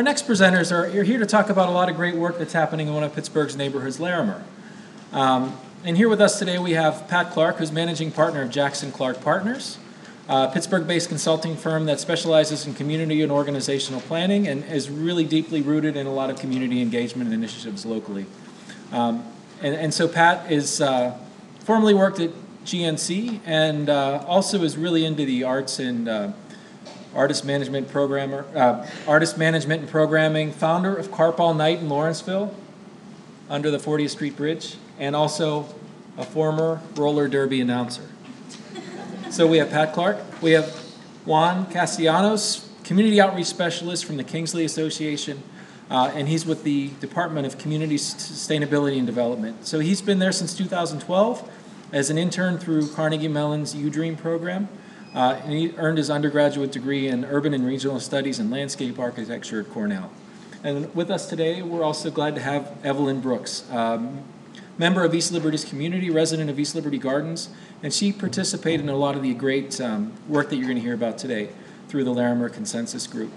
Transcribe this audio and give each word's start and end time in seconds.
our 0.00 0.04
next 0.04 0.26
presenters 0.26 0.72
are 0.72 1.02
here 1.02 1.18
to 1.18 1.26
talk 1.26 1.50
about 1.50 1.68
a 1.68 1.72
lot 1.72 1.90
of 1.90 1.94
great 1.94 2.14
work 2.14 2.38
that's 2.38 2.54
happening 2.54 2.88
in 2.88 2.94
one 2.94 3.02
of 3.02 3.14
Pittsburgh's 3.14 3.54
neighborhoods, 3.54 4.00
Larimer. 4.00 4.42
Um, 5.12 5.58
and 5.84 5.94
here 5.94 6.08
with 6.08 6.22
us 6.22 6.38
today 6.38 6.58
we 6.58 6.70
have 6.70 7.06
Pat 7.06 7.32
Clark, 7.32 7.56
who's 7.56 7.70
managing 7.70 8.10
partner 8.10 8.40
of 8.40 8.50
Jackson 8.50 8.92
Clark 8.92 9.20
Partners, 9.20 9.76
a 10.26 10.48
Pittsburgh-based 10.48 11.10
consulting 11.10 11.54
firm 11.54 11.84
that 11.84 12.00
specializes 12.00 12.66
in 12.66 12.72
community 12.72 13.20
and 13.20 13.30
organizational 13.30 14.00
planning 14.00 14.48
and 14.48 14.64
is 14.72 14.88
really 14.88 15.26
deeply 15.26 15.60
rooted 15.60 15.98
in 15.98 16.06
a 16.06 16.12
lot 16.14 16.30
of 16.30 16.38
community 16.38 16.80
engagement 16.80 17.26
and 17.30 17.34
initiatives 17.34 17.84
locally. 17.84 18.24
Um, 18.92 19.22
and, 19.60 19.74
and, 19.74 19.92
so 19.92 20.08
Pat 20.08 20.50
is 20.50 20.80
uh, 20.80 21.14
formerly 21.58 21.92
worked 21.92 22.20
at 22.20 22.30
GNC 22.64 23.40
and 23.44 23.90
uh, 23.90 24.24
also 24.26 24.62
is 24.62 24.78
really 24.78 25.04
into 25.04 25.26
the 25.26 25.44
arts 25.44 25.78
and 25.78 26.08
uh, 26.08 26.32
artist 27.14 27.44
management 27.44 27.88
programmer, 27.88 28.44
uh, 28.54 28.86
artist 29.06 29.36
management 29.36 29.82
and 29.82 29.90
programming, 29.90 30.52
founder 30.52 30.94
of 30.94 31.10
Carp 31.10 31.40
All 31.40 31.54
Night 31.54 31.78
in 31.78 31.88
Lawrenceville, 31.88 32.54
under 33.48 33.70
the 33.70 33.78
40th 33.78 34.10
Street 34.10 34.36
Bridge, 34.36 34.76
and 34.98 35.16
also 35.16 35.66
a 36.16 36.24
former 36.24 36.80
roller 36.96 37.28
derby 37.28 37.60
announcer. 37.60 38.08
so 39.30 39.46
we 39.46 39.58
have 39.58 39.70
Pat 39.70 39.92
Clark, 39.92 40.18
we 40.40 40.52
have 40.52 40.68
Juan 41.24 41.66
Castellanos, 41.66 42.68
community 42.84 43.20
outreach 43.20 43.46
specialist 43.46 44.04
from 44.04 44.16
the 44.16 44.24
Kingsley 44.24 44.64
Association, 44.64 45.42
uh, 45.90 46.12
and 46.14 46.28
he's 46.28 46.46
with 46.46 46.62
the 46.62 46.88
Department 47.00 47.46
of 47.46 47.58
Community 47.58 47.96
Sustainability 47.96 48.96
and 48.96 49.06
Development. 49.06 49.66
So 49.66 49.80
he's 49.80 50.00
been 50.00 50.20
there 50.20 50.32
since 50.32 50.54
2012 50.54 51.50
as 51.92 52.10
an 52.10 52.18
intern 52.18 52.58
through 52.58 52.88
Carnegie 52.88 53.28
Mellon's 53.28 53.74
U 53.74 53.90
Dream 53.90 54.16
program. 54.16 54.68
Uh, 55.14 55.40
and 55.44 55.52
he 55.52 55.72
earned 55.76 55.98
his 55.98 56.10
undergraduate 56.10 56.70
degree 56.70 57.08
in 57.08 57.24
urban 57.24 57.52
and 57.52 57.66
regional 57.66 57.98
studies 57.98 58.38
and 58.38 58.50
landscape 58.50 58.98
architecture 58.98 59.60
at 59.60 59.70
Cornell. 59.70 60.10
And 60.62 60.94
with 60.94 61.10
us 61.10 61.28
today, 61.28 61.62
we're 61.62 61.82
also 61.82 62.10
glad 62.10 62.34
to 62.34 62.40
have 62.40 62.76
Evelyn 62.84 63.20
Brooks, 63.20 63.68
um, 63.72 64.22
member 64.78 65.04
of 65.04 65.14
East 65.14 65.32
Liberty's 65.32 65.64
community, 65.64 66.10
resident 66.10 66.50
of 66.50 66.60
East 66.60 66.74
Liberty 66.74 66.98
Gardens, 66.98 67.48
and 67.82 67.92
she 67.92 68.12
participated 68.12 68.80
in 68.80 68.88
a 68.88 68.96
lot 68.96 69.16
of 69.16 69.22
the 69.22 69.34
great 69.34 69.80
um, 69.80 70.12
work 70.28 70.50
that 70.50 70.56
you're 70.56 70.66
going 70.66 70.76
to 70.76 70.82
hear 70.82 70.94
about 70.94 71.18
today 71.18 71.48
through 71.88 72.04
the 72.04 72.12
Larimer 72.12 72.48
Consensus 72.48 73.06
Group. 73.06 73.32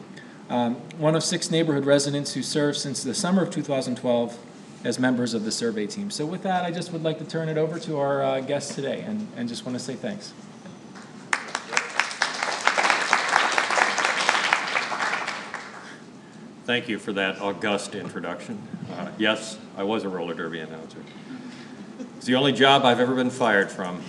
Um, 0.50 0.76
one 0.98 1.16
of 1.16 1.24
six 1.24 1.50
neighborhood 1.50 1.86
residents 1.86 2.34
who 2.34 2.44
served 2.44 2.78
since 2.78 3.02
the 3.02 3.16
summer 3.16 3.42
of 3.42 3.50
2012 3.50 4.38
as 4.84 5.00
members 5.00 5.34
of 5.34 5.46
the 5.46 5.52
survey 5.52 5.88
team. 5.88 6.12
So, 6.12 6.26
with 6.26 6.44
that, 6.44 6.66
I 6.66 6.72
just 6.72 6.92
would 6.92 7.04
like 7.04 7.18
to 7.20 7.26
turn 7.26 7.48
it 7.48 7.58
over 7.58 7.80
to 7.80 7.98
our 7.98 8.22
uh, 8.22 8.40
guests 8.42 8.76
today 8.76 9.02
and, 9.02 9.28
and 9.38 9.48
just 9.48 9.66
want 9.66 9.78
to 9.78 9.84
say 9.84 9.96
thanks. 9.96 10.34
Thank 16.66 16.88
you 16.88 16.98
for 16.98 17.12
that 17.12 17.42
august 17.42 17.94
introduction. 17.94 18.66
Uh, 18.90 19.10
yes, 19.18 19.58
I 19.76 19.84
was 19.84 20.06
a 20.06 20.10
roller 20.10 20.34
derby 20.34 20.62
announcer. 20.62 21.04
It's 22.16 22.26
the 22.26 22.36
only 22.36 22.54
job 22.54 22.86
I've 22.86 23.02
ever 23.02 23.16
been 23.16 23.30
fired 23.30 23.70
from. 23.70 24.02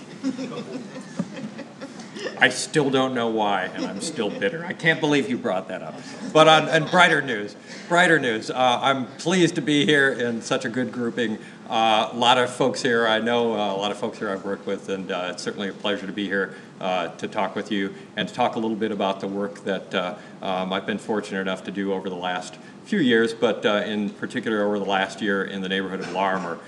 I 2.39 2.49
still 2.49 2.91
don't 2.91 3.15
know 3.15 3.29
why, 3.29 3.65
and 3.65 3.85
I'm 3.87 4.01
still 4.01 4.31
bitter. 4.31 4.65
I 4.65 4.73
can't 4.73 5.01
believe 5.01 5.29
you 5.29 5.39
brought 5.39 5.69
that 5.69 5.83
up. 5.83 5.95
But 6.33 6.49
on 6.49 6.69
and 6.69 6.91
brighter 6.91 7.23
news, 7.23 7.57
brighter 7.89 8.19
news. 8.19 8.51
Uh, 8.51 8.79
I'm 8.83 9.07
pleased 9.19 9.55
to 9.57 9.63
be 9.63 9.85
here 9.85 10.13
in 10.13 10.43
such 10.43 10.65
a 10.65 10.69
good 10.69 10.93
grouping. 10.93 11.39
Uh, 11.69 12.11
a 12.13 12.17
lot 12.17 12.37
of 12.37 12.51
folks 12.51 12.83
here 12.83 13.07
I 13.07 13.21
know, 13.21 13.55
uh, 13.55 13.75
a 13.75 13.77
lot 13.77 13.91
of 13.91 13.97
folks 13.97 14.19
here 14.19 14.31
I've 14.31 14.45
worked 14.45 14.67
with, 14.67 14.91
and 14.91 15.11
uh, 15.11 15.31
it's 15.33 15.43
certainly 15.43 15.69
a 15.69 15.73
pleasure 15.73 16.07
to 16.07 16.13
be 16.13 16.27
here 16.27 16.55
uh, 16.81 17.09
to 17.17 17.27
talk 17.27 17.55
with 17.55 17.73
you 17.73 17.95
and 18.17 18.29
to 18.29 18.35
talk 18.35 18.57
a 18.57 18.59
little 18.59 18.77
bit 18.77 18.93
about 18.93 19.21
the 19.21 19.29
work 19.29 19.65
that 19.65 19.95
uh, 19.95 20.15
um, 20.43 20.73
I've 20.73 20.85
been 20.87 20.99
fortunate 20.99 21.41
enough 21.41 21.65
to 21.65 21.71
do 21.71 21.95
over 21.95 22.11
the 22.11 22.17
last 22.17 22.57
few 22.85 22.99
years, 22.99 23.33
but 23.33 23.65
uh, 23.65 23.83
in 23.87 24.11
particular 24.11 24.63
over 24.63 24.79
the 24.79 24.85
last 24.85 25.23
year 25.23 25.45
in 25.45 25.63
the 25.63 25.69
neighborhood 25.69 26.01
of 26.01 26.13
Larimer 26.13 26.59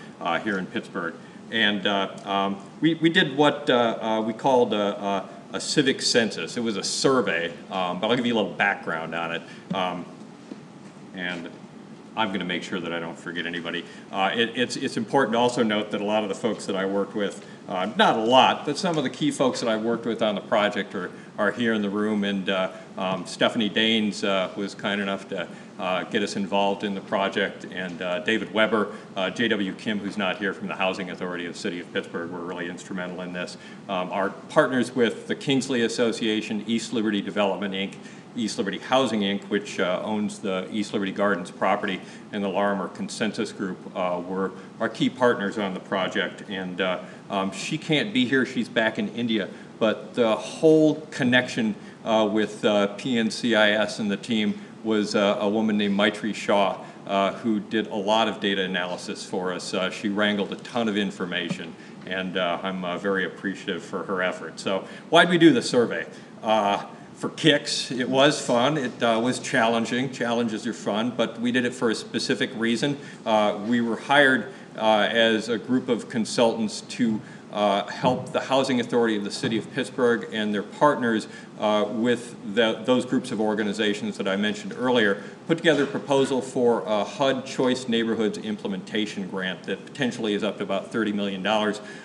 here 0.42 0.58
in 0.58 0.64
Pittsburgh. 0.64 1.14
And 1.50 1.86
um, 1.86 2.56
we, 2.80 2.94
we 2.94 3.10
did 3.10 3.36
what 3.36 3.68
we 4.24 4.32
called 4.32 4.70
a, 5.56 5.60
civic 5.60 6.00
census. 6.02 6.56
It 6.56 6.62
was 6.62 6.76
a 6.76 6.82
survey, 6.82 7.52
um, 7.70 8.00
but 8.00 8.08
I'll 8.08 8.16
give 8.16 8.26
you 8.26 8.34
a 8.34 8.38
little 8.40 8.52
background 8.52 9.14
on 9.14 9.32
it. 9.32 9.42
Um, 9.74 10.06
and 11.14 11.50
I'm 12.16 12.28
going 12.28 12.40
to 12.40 12.46
make 12.46 12.62
sure 12.62 12.80
that 12.80 12.92
I 12.92 13.00
don't 13.00 13.18
forget 13.18 13.46
anybody. 13.46 13.84
Uh, 14.10 14.30
it, 14.34 14.52
it's, 14.54 14.76
it's 14.76 14.96
important 14.96 15.34
to 15.34 15.38
also 15.38 15.62
note 15.62 15.90
that 15.90 16.00
a 16.00 16.04
lot 16.04 16.22
of 16.22 16.28
the 16.28 16.34
folks 16.34 16.66
that 16.66 16.76
I 16.76 16.86
worked 16.86 17.14
with, 17.14 17.44
uh, 17.68 17.90
not 17.96 18.16
a 18.16 18.22
lot, 18.22 18.64
but 18.64 18.78
some 18.78 18.96
of 18.96 19.02
the 19.02 19.10
key 19.10 19.30
folks 19.30 19.60
that 19.60 19.68
I 19.68 19.76
worked 19.76 20.06
with 20.06 20.22
on 20.22 20.36
the 20.36 20.40
project 20.40 20.94
are, 20.94 21.10
are 21.36 21.50
here 21.50 21.74
in 21.74 21.82
the 21.82 21.90
room. 21.90 22.22
And 22.22 22.48
uh, 22.48 22.70
um, 22.96 23.26
Stephanie 23.26 23.68
Daines 23.68 24.22
uh, 24.22 24.50
was 24.56 24.74
kind 24.74 25.00
enough 25.00 25.28
to 25.30 25.48
uh, 25.78 26.04
get 26.04 26.22
us 26.22 26.36
involved 26.36 26.84
in 26.84 26.94
the 26.94 27.00
project. 27.00 27.64
And 27.64 28.00
uh, 28.00 28.20
David 28.20 28.54
Weber, 28.54 28.94
J.W. 29.34 29.72
Kim, 29.74 29.98
who's 29.98 30.16
not 30.16 30.38
here 30.38 30.54
from 30.54 30.68
the 30.68 30.76
Housing 30.76 31.10
Authority 31.10 31.46
of 31.46 31.54
the 31.54 31.58
City 31.58 31.80
of 31.80 31.92
Pittsburgh, 31.92 32.30
were 32.30 32.40
really 32.40 32.68
instrumental 32.68 33.20
in 33.22 33.32
this. 33.32 33.56
Um, 33.88 34.12
our 34.12 34.30
partners 34.30 34.94
with 34.94 35.26
the 35.26 35.34
Kingsley 35.34 35.82
Association, 35.82 36.62
East 36.66 36.92
Liberty 36.92 37.20
Development, 37.20 37.74
Inc., 37.74 37.94
East 38.36 38.58
Liberty 38.58 38.78
Housing 38.78 39.20
Inc., 39.20 39.42
which 39.44 39.80
uh, 39.80 40.00
owns 40.04 40.38
the 40.38 40.68
East 40.70 40.92
Liberty 40.92 41.12
Gardens 41.12 41.50
property, 41.50 42.00
and 42.32 42.44
the 42.44 42.48
Larimer 42.48 42.88
Consensus 42.88 43.52
Group 43.52 43.78
uh, 43.96 44.20
were 44.26 44.52
our 44.80 44.88
key 44.88 45.08
partners 45.10 45.58
on 45.58 45.74
the 45.74 45.80
project. 45.80 46.42
And 46.48 46.80
uh, 46.80 47.00
um, 47.30 47.50
she 47.52 47.78
can't 47.78 48.12
be 48.12 48.26
here, 48.26 48.44
she's 48.46 48.68
back 48.68 48.98
in 48.98 49.08
India, 49.10 49.48
but 49.78 50.14
the 50.14 50.36
whole 50.36 50.96
connection 51.10 51.74
uh, 52.04 52.28
with 52.30 52.64
uh, 52.64 52.88
PNCIS 52.96 53.98
and 53.98 54.10
the 54.10 54.16
team 54.16 54.60
was 54.84 55.14
uh, 55.14 55.38
a 55.40 55.48
woman 55.48 55.76
named 55.76 55.96
Maitri 55.96 56.34
Shah. 56.34 56.78
who 57.42 57.60
did 57.60 57.88
a 57.88 57.96
lot 57.96 58.28
of 58.28 58.40
data 58.40 58.62
analysis 58.62 59.24
for 59.24 59.52
us. 59.52 59.74
she 59.92 60.08
wrangled 60.08 60.52
a 60.52 60.56
ton 60.56 60.88
of 60.88 60.96
information, 60.96 61.74
and 62.06 62.36
I'm 62.38 62.98
very 63.00 63.24
appreciative 63.24 63.82
for 63.82 64.04
her 64.04 64.22
effort. 64.22 64.60
So, 64.60 64.86
why'd 65.10 65.28
we 65.28 65.38
do 65.38 65.52
the 65.52 65.62
survey? 65.62 66.06
For 67.16 67.30
kicks. 67.30 67.90
It 67.90 68.08
was 68.08 68.40
fun. 68.40 68.76
It 68.76 69.02
uh, 69.02 69.18
was 69.22 69.38
challenging. 69.38 70.12
Challenges 70.12 70.66
are 70.66 70.74
fun, 70.74 71.12
but 71.16 71.40
we 71.40 71.50
did 71.50 71.64
it 71.64 71.74
for 71.74 71.90
a 71.90 71.94
specific 71.94 72.50
reason. 72.56 72.98
Uh, 73.24 73.58
we 73.66 73.80
were 73.80 73.96
hired 73.96 74.52
as 74.76 75.48
a 75.48 75.58
group 75.58 75.88
of 75.88 76.08
consultants 76.08 76.82
to 76.82 77.20
uh, 77.52 77.86
help 77.86 78.32
the 78.32 78.40
Housing 78.40 78.80
Authority 78.80 79.16
of 79.16 79.24
the 79.24 79.30
City 79.30 79.56
of 79.56 79.72
Pittsburgh 79.72 80.28
and 80.30 80.52
their 80.52 80.62
partners 80.62 81.26
uh, 81.58 81.86
with 81.88 82.36
the, 82.54 82.82
those 82.84 83.06
groups 83.06 83.30
of 83.30 83.40
organizations 83.40 84.18
that 84.18 84.28
I 84.28 84.36
mentioned 84.36 84.74
earlier, 84.76 85.22
put 85.46 85.56
together 85.56 85.84
a 85.84 85.86
proposal 85.86 86.42
for 86.42 86.82
a 86.82 87.02
HUD 87.02 87.46
Choice 87.46 87.88
Neighborhoods 87.88 88.36
Implementation 88.36 89.28
Grant 89.28 89.62
that 89.62 89.84
potentially 89.86 90.34
is 90.34 90.44
up 90.44 90.58
to 90.58 90.64
about 90.64 90.92
$30 90.92 91.14
million. 91.14 91.46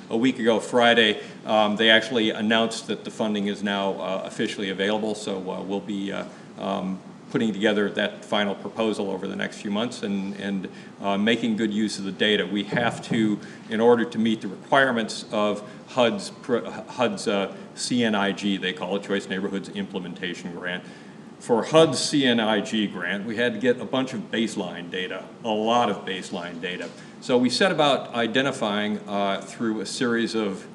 A 0.09 0.17
week 0.17 0.39
ago, 0.39 0.59
Friday, 0.61 1.21
um, 1.45 1.75
they 1.75 1.89
actually 1.89 2.29
announced 2.29 2.87
that 2.87 3.03
the 3.03 3.11
funding 3.11 3.47
is 3.47 3.61
now 3.61 3.93
uh, 3.95 4.23
officially 4.25 4.69
available, 4.69 5.15
so 5.15 5.37
uh, 5.51 5.61
we'll 5.61 5.81
be 5.81 6.13
uh, 6.13 6.23
um, 6.59 6.97
putting 7.31 7.53
together 7.53 7.89
that 7.89 8.23
final 8.25 8.53
proposal 8.53 9.09
over 9.09 9.27
the 9.27 9.35
next 9.35 9.61
few 9.61 9.71
months 9.71 10.03
and, 10.03 10.35
and 10.35 10.67
uh, 11.01 11.17
making 11.17 11.55
good 11.55 11.73
use 11.73 11.97
of 11.97 12.03
the 12.03 12.11
data. 12.11 12.45
We 12.45 12.65
have 12.65 13.01
to, 13.07 13.39
in 13.69 13.79
order 13.79 14.05
to 14.05 14.19
meet 14.19 14.41
the 14.41 14.49
requirements 14.49 15.25
of 15.31 15.67
HUD's, 15.87 16.31
HUD's 16.45 17.27
uh, 17.27 17.55
CNIG, 17.75 18.59
they 18.59 18.73
call 18.73 18.97
it 18.97 19.03
Choice 19.03 19.29
Neighborhoods 19.29 19.69
Implementation 19.69 20.53
Grant. 20.53 20.83
For 21.39 21.63
HUD's 21.63 21.97
CNIG 21.97 22.93
grant, 22.93 23.25
we 23.25 23.35
had 23.35 23.53
to 23.53 23.59
get 23.59 23.81
a 23.81 23.85
bunch 23.85 24.13
of 24.13 24.29
baseline 24.29 24.91
data, 24.91 25.25
a 25.43 25.49
lot 25.49 25.89
of 25.89 26.05
baseline 26.05 26.61
data. 26.61 26.87
So 27.21 27.35
we 27.37 27.49
set 27.49 27.71
about 27.71 28.13
identifying 28.13 28.99
uh, 29.07 29.41
through 29.41 29.81
a 29.81 29.85
series 29.87 30.35
of 30.35 30.67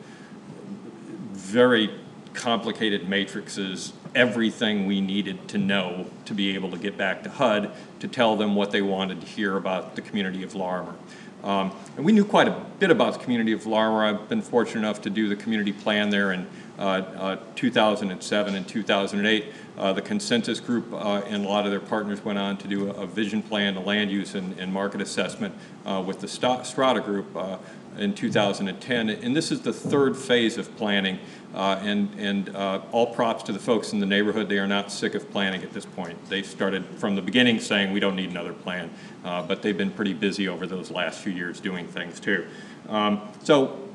very 1.32 1.90
complicated 2.36 3.08
matrices 3.08 3.92
everything 4.14 4.86
we 4.86 5.00
needed 5.00 5.48
to 5.48 5.58
know 5.58 6.06
to 6.24 6.34
be 6.34 6.54
able 6.54 6.70
to 6.70 6.78
get 6.78 6.96
back 6.96 7.22
to 7.22 7.30
HUD 7.30 7.70
to 8.00 8.08
tell 8.08 8.36
them 8.36 8.54
what 8.54 8.70
they 8.70 8.82
wanted 8.82 9.20
to 9.20 9.26
hear 9.26 9.56
about 9.56 9.96
the 9.96 10.02
community 10.02 10.42
of 10.42 10.54
Larimer. 10.54 10.94
Um, 11.42 11.72
and 11.96 12.04
we 12.04 12.12
knew 12.12 12.24
quite 12.24 12.48
a 12.48 12.64
bit 12.78 12.90
about 12.90 13.12
the 13.12 13.18
community 13.20 13.52
of 13.52 13.66
Larimer. 13.66 14.04
I've 14.04 14.28
been 14.28 14.42
fortunate 14.42 14.80
enough 14.80 15.02
to 15.02 15.10
do 15.10 15.28
the 15.28 15.36
community 15.36 15.72
plan 15.72 16.10
there 16.10 16.32
in 16.32 16.46
uh, 16.78 16.82
uh, 16.82 17.36
2007 17.54 18.54
and 18.54 18.68
2008. 18.68 19.52
Uh, 19.78 19.92
the 19.92 20.02
consensus 20.02 20.60
group 20.60 20.92
uh, 20.92 21.22
and 21.26 21.44
a 21.44 21.48
lot 21.48 21.64
of 21.64 21.70
their 21.70 21.80
partners 21.80 22.24
went 22.24 22.38
on 22.38 22.56
to 22.56 22.68
do 22.68 22.90
a, 22.90 23.02
a 23.02 23.06
vision 23.06 23.42
plan, 23.42 23.76
a 23.76 23.80
land 23.80 24.10
use 24.10 24.34
and, 24.34 24.58
and 24.58 24.72
market 24.72 25.00
assessment 25.00 25.54
uh, 25.84 26.02
with 26.04 26.20
the 26.20 26.28
Strada 26.28 27.00
group 27.00 27.34
uh, 27.36 27.58
in 27.98 28.14
2010. 28.14 29.10
And 29.10 29.36
this 29.36 29.50
is 29.50 29.60
the 29.60 29.72
third 29.72 30.16
phase 30.16 30.58
of 30.58 30.74
planning. 30.76 31.18
Uh, 31.56 31.80
and 31.82 32.14
and 32.18 32.54
uh, 32.54 32.82
all 32.92 33.14
props 33.14 33.42
to 33.44 33.50
the 33.50 33.58
folks 33.58 33.94
in 33.94 33.98
the 33.98 34.04
neighborhood. 34.04 34.46
They 34.46 34.58
are 34.58 34.66
not 34.66 34.92
sick 34.92 35.14
of 35.14 35.30
planning 35.30 35.62
at 35.62 35.72
this 35.72 35.86
point. 35.86 36.22
They 36.28 36.42
started 36.42 36.84
from 36.98 37.16
the 37.16 37.22
beginning 37.22 37.60
saying 37.60 37.92
we 37.92 38.00
don't 38.00 38.14
need 38.14 38.28
another 38.28 38.52
plan, 38.52 38.90
uh, 39.24 39.42
but 39.42 39.62
they've 39.62 39.76
been 39.76 39.90
pretty 39.90 40.12
busy 40.12 40.48
over 40.48 40.66
those 40.66 40.90
last 40.90 41.20
few 41.20 41.32
years 41.32 41.58
doing 41.58 41.88
things 41.88 42.20
too. 42.20 42.46
Um, 42.90 43.22
so, 43.42 43.88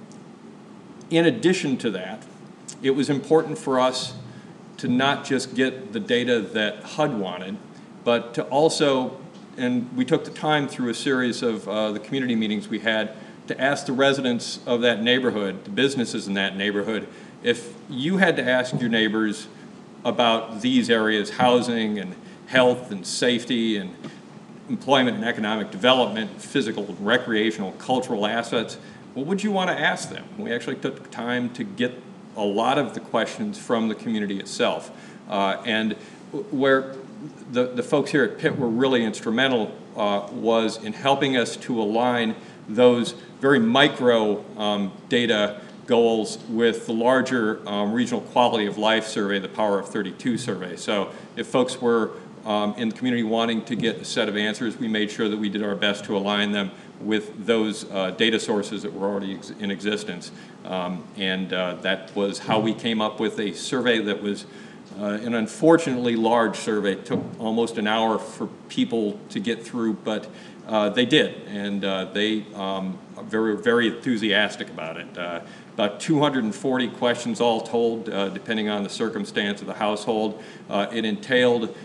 in 1.11 1.27
addition 1.27 1.77
to 1.77 1.91
that, 1.91 2.23
it 2.81 2.91
was 2.91 3.11
important 3.11 3.59
for 3.59 3.79
us 3.79 4.15
to 4.77 4.87
not 4.87 5.23
just 5.23 5.53
get 5.53 5.93
the 5.93 5.99
data 5.99 6.41
that 6.41 6.83
HUD 6.83 7.19
wanted, 7.19 7.57
but 8.03 8.33
to 8.33 8.43
also, 8.45 9.19
and 9.55 9.95
we 9.95 10.03
took 10.03 10.25
the 10.25 10.31
time 10.31 10.67
through 10.67 10.89
a 10.89 10.95
series 10.95 11.43
of 11.43 11.67
uh, 11.69 11.91
the 11.91 11.99
community 11.99 12.35
meetings 12.35 12.67
we 12.67 12.79
had 12.79 13.15
to 13.47 13.61
ask 13.61 13.85
the 13.85 13.93
residents 13.93 14.59
of 14.65 14.81
that 14.81 15.03
neighborhood, 15.03 15.63
the 15.65 15.69
businesses 15.69 16.27
in 16.27 16.33
that 16.33 16.55
neighborhood, 16.55 17.07
if 17.43 17.73
you 17.89 18.17
had 18.17 18.35
to 18.37 18.43
ask 18.43 18.79
your 18.79 18.89
neighbors 18.89 19.47
about 20.03 20.61
these 20.61 20.89
areas, 20.89 21.31
housing 21.31 21.99
and 21.99 22.15
health 22.47 22.91
and 22.91 23.05
safety 23.05 23.77
and 23.77 23.95
employment 24.69 25.17
and 25.17 25.25
economic 25.25 25.71
development, 25.71 26.41
physical 26.41 26.95
recreational, 26.99 27.71
cultural 27.73 28.25
assets, 28.25 28.77
what 29.13 29.25
would 29.25 29.43
you 29.43 29.51
want 29.51 29.69
to 29.69 29.77
ask 29.77 30.09
them? 30.09 30.23
We 30.37 30.53
actually 30.53 30.77
took 30.77 31.11
time 31.11 31.49
to 31.53 31.63
get 31.63 32.01
a 32.35 32.43
lot 32.43 32.77
of 32.77 32.93
the 32.93 32.99
questions 32.99 33.57
from 33.57 33.89
the 33.89 33.95
community 33.95 34.39
itself. 34.39 34.91
Uh, 35.29 35.61
and 35.65 35.93
where 36.51 36.95
the, 37.51 37.67
the 37.67 37.83
folks 37.83 38.11
here 38.11 38.23
at 38.23 38.37
Pitt 38.37 38.57
were 38.57 38.69
really 38.69 39.03
instrumental 39.03 39.75
uh, 39.95 40.27
was 40.31 40.81
in 40.83 40.93
helping 40.93 41.35
us 41.35 41.57
to 41.57 41.81
align 41.81 42.35
those 42.69 43.11
very 43.41 43.59
micro 43.59 44.43
um, 44.57 44.93
data 45.09 45.59
goals 45.91 46.37
with 46.47 46.85
the 46.85 46.93
larger 46.93 47.67
um, 47.67 47.91
regional 47.91 48.21
quality 48.21 48.65
of 48.65 48.77
life 48.77 49.05
survey, 49.05 49.39
the 49.39 49.49
Power 49.49 49.77
of 49.77 49.89
32 49.89 50.37
survey. 50.37 50.77
So 50.77 51.11
if 51.35 51.47
folks 51.47 51.81
were 51.81 52.11
um, 52.45 52.73
in 52.77 52.87
the 52.87 52.95
community 52.95 53.23
wanting 53.23 53.65
to 53.65 53.75
get 53.75 53.97
a 53.97 54.05
set 54.05 54.29
of 54.29 54.37
answers, 54.37 54.77
we 54.77 54.87
made 54.87 55.11
sure 55.11 55.27
that 55.27 55.35
we 55.35 55.49
did 55.49 55.61
our 55.61 55.75
best 55.75 56.05
to 56.05 56.15
align 56.15 56.53
them 56.53 56.71
with 57.01 57.45
those 57.45 57.91
uh, 57.91 58.11
data 58.11 58.39
sources 58.39 58.83
that 58.83 58.93
were 58.93 59.05
already 59.05 59.35
ex 59.35 59.49
in 59.49 59.69
existence. 59.69 60.31
Um, 60.63 61.03
and 61.17 61.51
uh, 61.51 61.73
that 61.81 62.15
was 62.15 62.39
how 62.39 62.61
we 62.61 62.73
came 62.73 63.01
up 63.01 63.19
with 63.19 63.37
a 63.37 63.51
survey 63.51 63.99
that 63.99 64.21
was 64.21 64.45
uh, 64.97 65.19
an 65.23 65.35
unfortunately 65.35 66.15
large 66.15 66.55
survey. 66.55 66.93
It 66.93 67.05
took 67.05 67.21
almost 67.37 67.77
an 67.77 67.85
hour 67.85 68.17
for 68.17 68.47
people 68.69 69.19
to 69.27 69.41
get 69.41 69.61
through, 69.61 69.95
but 69.95 70.29
uh, 70.67 70.87
they 70.87 71.05
did, 71.05 71.35
and 71.47 71.83
uh, 71.83 72.05
they 72.05 72.45
um, 72.53 72.97
are 73.17 73.23
very, 73.23 73.57
very 73.57 73.87
enthusiastic 73.87 74.69
about 74.69 74.95
it. 74.95 75.17
Uh, 75.81 75.85
about 75.85 75.99
240 75.99 76.89
questions 76.89 77.41
all 77.41 77.59
told, 77.59 78.05
depending 78.05 78.69
on 78.69 78.83
the 78.83 78.89
circumstance 78.89 79.61
of 79.61 79.67
the 79.67 79.73
household. 79.73 80.43
it 80.69 81.05
entailed 81.05 81.75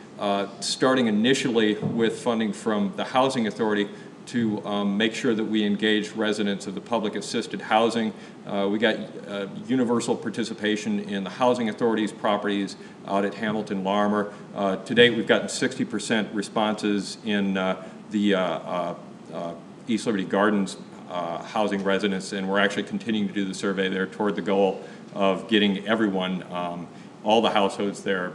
starting 0.60 1.06
initially 1.06 1.76
with 1.76 2.20
funding 2.20 2.52
from 2.52 2.92
the 2.96 3.04
Housing 3.04 3.46
Authority 3.46 3.88
to 4.26 4.62
um, 4.66 4.98
make 4.98 5.14
sure 5.14 5.34
that 5.34 5.44
we 5.44 5.64
engage 5.64 6.10
residents 6.10 6.66
of 6.66 6.74
the 6.74 6.80
public 6.80 7.14
assisted 7.14 7.62
housing. 7.62 8.12
Uh, 8.46 8.68
we 8.70 8.78
got 8.78 8.96
uh, 9.28 9.46
universal 9.66 10.14
participation 10.14 11.00
in 11.00 11.24
the 11.24 11.30
housing 11.30 11.70
authorities 11.70 12.12
properties 12.12 12.76
out 13.06 13.24
at 13.24 13.32
Hamilton 13.32 13.82
Larimer. 13.82 14.30
Uh, 14.54 14.76
to 14.76 14.94
date, 14.94 15.10
we've 15.10 15.26
gotten 15.26 15.48
60% 15.48 16.28
responses 16.34 17.16
in 17.24 17.56
uh, 17.56 17.82
the 18.10 18.34
uh, 18.34 18.94
uh, 19.32 19.54
East 19.88 20.04
Liberty 20.04 20.24
Gardens 20.24 20.76
housing 21.08 21.84
residents, 21.84 22.32
and 22.32 22.48
we're 22.48 22.60
actually 22.60 22.84
continuing 22.84 23.28
to 23.28 23.34
do 23.34 23.44
the 23.44 23.54
survey 23.54 23.88
there 23.88 24.06
toward 24.06 24.36
the 24.36 24.42
goal 24.42 24.82
of 25.14 25.48
getting 25.48 25.86
everyone, 25.86 26.42
um, 26.52 26.86
all 27.24 27.40
the 27.40 27.50
households 27.50 28.02
there, 28.02 28.32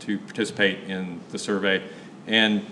to 0.00 0.18
participate 0.18 0.84
in 0.88 1.20
the 1.30 1.38
survey. 1.38 1.82
And 2.26 2.64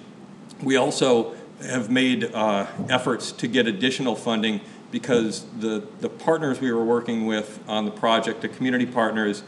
we 0.62 0.76
also 0.76 1.34
have 1.62 1.90
made 1.90 2.24
uh, 2.24 2.66
efforts 2.88 3.32
to 3.32 3.46
get 3.46 3.66
additional 3.66 4.16
funding 4.16 4.60
because 4.90 5.44
the, 5.58 5.86
the 6.00 6.08
partners 6.08 6.60
we 6.60 6.72
were 6.72 6.84
working 6.84 7.26
with 7.26 7.62
on 7.68 7.84
the 7.84 7.90
project, 7.90 8.40
the 8.40 8.48
community 8.48 8.86
partners, 8.86 9.42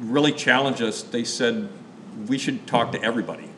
really 0.00 0.32
challenged 0.32 0.82
us. 0.82 1.02
They 1.02 1.24
said, 1.24 1.68
we 2.26 2.36
should 2.36 2.66
talk 2.66 2.92
to 2.92 3.02
everybody. 3.02 3.48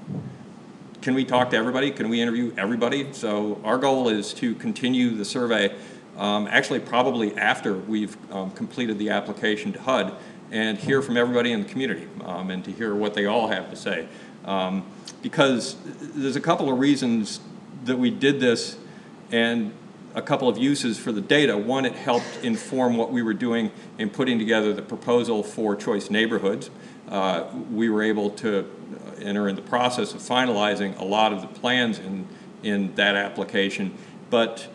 Can 1.06 1.14
we 1.14 1.24
talk 1.24 1.50
to 1.50 1.56
everybody? 1.56 1.92
Can 1.92 2.08
we 2.08 2.20
interview 2.20 2.52
everybody? 2.58 3.12
So 3.12 3.60
our 3.62 3.78
goal 3.78 4.08
is 4.08 4.34
to 4.34 4.56
continue 4.56 5.10
the 5.10 5.24
survey, 5.24 5.72
um, 6.16 6.48
actually 6.48 6.80
probably 6.80 7.32
after 7.36 7.74
we've 7.74 8.16
um, 8.32 8.50
completed 8.50 8.98
the 8.98 9.10
application 9.10 9.72
to 9.74 9.80
HUD, 9.80 10.16
and 10.50 10.76
hear 10.76 11.02
from 11.02 11.16
everybody 11.16 11.52
in 11.52 11.62
the 11.62 11.68
community 11.68 12.08
um, 12.24 12.50
and 12.50 12.64
to 12.64 12.72
hear 12.72 12.92
what 12.92 13.14
they 13.14 13.24
all 13.24 13.46
have 13.46 13.70
to 13.70 13.76
say. 13.76 14.08
Um, 14.44 14.84
because 15.22 15.76
there's 15.84 16.34
a 16.34 16.40
couple 16.40 16.68
of 16.68 16.80
reasons 16.80 17.38
that 17.84 18.00
we 18.00 18.10
did 18.10 18.40
this 18.40 18.76
and 19.30 19.72
a 20.16 20.22
couple 20.22 20.48
of 20.48 20.58
uses 20.58 20.98
for 20.98 21.12
the 21.12 21.20
data. 21.20 21.56
One, 21.56 21.84
it 21.84 21.92
helped 21.92 22.40
inform 22.42 22.96
what 22.96 23.12
we 23.12 23.22
were 23.22 23.34
doing 23.34 23.70
in 23.96 24.10
putting 24.10 24.40
together 24.40 24.72
the 24.72 24.82
proposal 24.82 25.44
for 25.44 25.76
choice 25.76 26.10
neighborhoods. 26.10 26.68
Uh, 27.08 27.44
we 27.70 27.88
were 27.88 28.02
able 28.02 28.30
to 28.30 28.68
enter 29.20 29.48
in 29.48 29.56
the 29.56 29.62
process 29.62 30.14
of 30.14 30.20
finalizing 30.20 30.98
a 30.98 31.04
lot 31.04 31.32
of 31.32 31.40
the 31.40 31.46
plans 31.46 31.98
in, 31.98 32.26
in 32.62 32.94
that 32.96 33.14
application. 33.14 33.96
But 34.30 34.68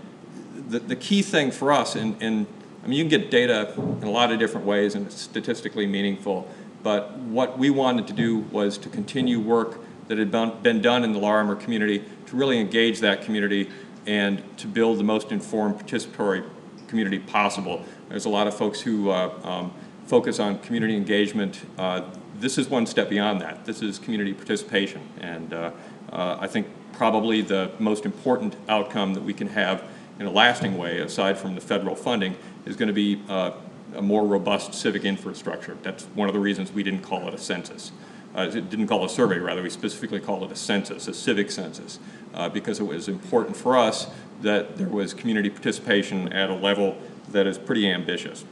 the, 0.70 0.80
the 0.80 0.96
key 0.96 1.22
thing 1.22 1.52
for 1.52 1.72
us, 1.72 1.96
and, 1.96 2.22
and 2.22 2.48
I 2.84 2.88
mean, 2.88 2.98
you 2.98 3.04
can 3.04 3.22
get 3.22 3.32
data 3.32 3.74
in 3.76 4.08
a 4.08 4.12
lot 4.12 4.32
of 4.32 4.40
different 4.40 4.66
ways 4.66 4.96
and 4.96 5.06
it's 5.06 5.20
statistically 5.20 5.86
meaningful, 5.86 6.48
but 6.84 7.18
what 7.18 7.60
we 7.60 7.70
wanted 7.70 8.08
to 8.08 8.14
do 8.14 8.40
was 8.40 8.78
to 8.80 8.90
continue 8.90 9.40
work 9.40 9.80
that 10.08 10.18
had 10.18 10.32
been 10.64 10.82
done 10.82 11.04
in 11.04 11.14
the 11.14 11.20
Larimer 11.20 11.56
community 11.56 12.04
to 12.26 12.36
really 12.36 12.60
engage 12.60 13.00
that 13.00 13.22
community 13.22 13.70
and 14.06 14.44
to 14.58 14.68
build 14.68 14.98
the 14.98 15.04
most 15.04 15.32
informed 15.32 15.80
participatory 15.80 16.44
community 16.88 17.20
possible. 17.20 17.86
There's 18.10 18.26
a 18.26 18.30
lot 18.30 18.48
of 18.48 18.56
folks 18.56 18.82
who 18.82 19.10
uh, 19.10 19.32
um, 19.44 19.74
focus 20.06 20.40
on 20.40 20.60
community 20.60 20.96
engagement. 20.96 21.62
Uh, 21.78 22.04
this 22.40 22.58
is 22.58 22.70
one 22.70 22.86
step 22.86 23.10
beyond 23.10 23.42
that. 23.42 23.66
This 23.66 23.82
is 23.82 24.00
community 24.00 24.34
participation. 24.34 25.02
And 25.20 25.54
uh, 25.54 25.72
uh 26.12 26.38
I 26.40 26.48
think 26.48 26.68
probably 26.94 27.42
the 27.42 27.72
most 27.80 28.06
important 28.06 28.56
outcome 28.68 29.14
that 29.14 29.24
we 29.24 29.34
can 29.34 29.48
have 29.48 29.84
in 30.20 30.26
a 30.26 30.32
lasting 30.32 30.78
way, 30.78 31.00
aside 31.00 31.38
from 31.38 31.56
the 31.56 31.62
federal 31.62 31.96
funding, 31.96 32.36
is 32.66 32.76
going 32.76 32.88
to 32.88 32.94
be 32.94 33.22
uh, 33.28 33.52
a 33.96 34.02
more 34.02 34.26
robust 34.26 34.74
civic 34.74 35.04
infrastructure. 35.04 35.78
That's 35.82 36.04
one 36.16 36.28
of 36.28 36.34
the 36.34 36.40
reasons 36.40 36.72
we 36.72 36.84
didn't 36.84 37.02
call 37.02 37.28
it 37.28 37.34
a 37.34 37.38
census 37.38 37.92
uh, 38.34 38.46
didn't 38.46 38.88
call 38.88 39.04
it 39.04 39.06
a 39.06 39.14
survey, 39.14 39.40
rather, 39.40 39.62
we 39.62 39.70
specifically 39.70 40.20
called 40.20 40.44
it 40.44 40.52
a 40.52 40.56
census, 40.56 41.08
a 41.08 41.14
civic 41.14 41.52
census, 41.52 42.00
uh, 42.34 42.48
because 42.50 42.80
it 42.80 42.84
was 42.84 43.08
important 43.08 43.56
for 43.56 43.78
us 43.78 44.08
that 44.42 44.78
there 44.78 44.88
was 44.88 45.14
community 45.14 45.50
participation 45.50 46.32
at 46.34 46.50
a 46.50 46.56
level 46.56 46.98
that 47.30 47.46
is 47.46 47.58
pretty 47.58 47.90
ambitious. 47.90 48.46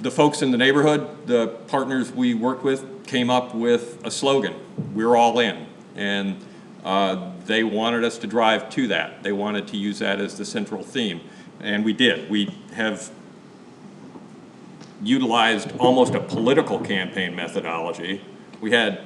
The 0.00 0.10
folks 0.10 0.40
in 0.40 0.50
the 0.50 0.56
neighborhood, 0.56 1.26
the 1.26 1.48
partners 1.68 2.10
we 2.10 2.32
worked 2.32 2.64
with, 2.64 3.06
came 3.06 3.28
up 3.28 3.54
with 3.54 4.00
a 4.02 4.10
slogan 4.10 4.54
We're 4.94 5.14
all 5.14 5.38
in. 5.40 5.66
And 5.94 6.42
uh, 6.82 7.32
they 7.44 7.64
wanted 7.64 8.02
us 8.04 8.16
to 8.18 8.26
drive 8.26 8.70
to 8.70 8.86
that. 8.88 9.22
They 9.22 9.32
wanted 9.32 9.68
to 9.68 9.76
use 9.76 9.98
that 9.98 10.18
as 10.18 10.38
the 10.38 10.46
central 10.46 10.82
theme. 10.82 11.20
And 11.60 11.84
we 11.84 11.92
did. 11.92 12.30
We 12.30 12.54
have 12.72 13.10
utilized 15.02 15.76
almost 15.76 16.14
a 16.14 16.20
political 16.20 16.78
campaign 16.78 17.36
methodology. 17.36 18.22
We 18.62 18.70
had 18.70 19.02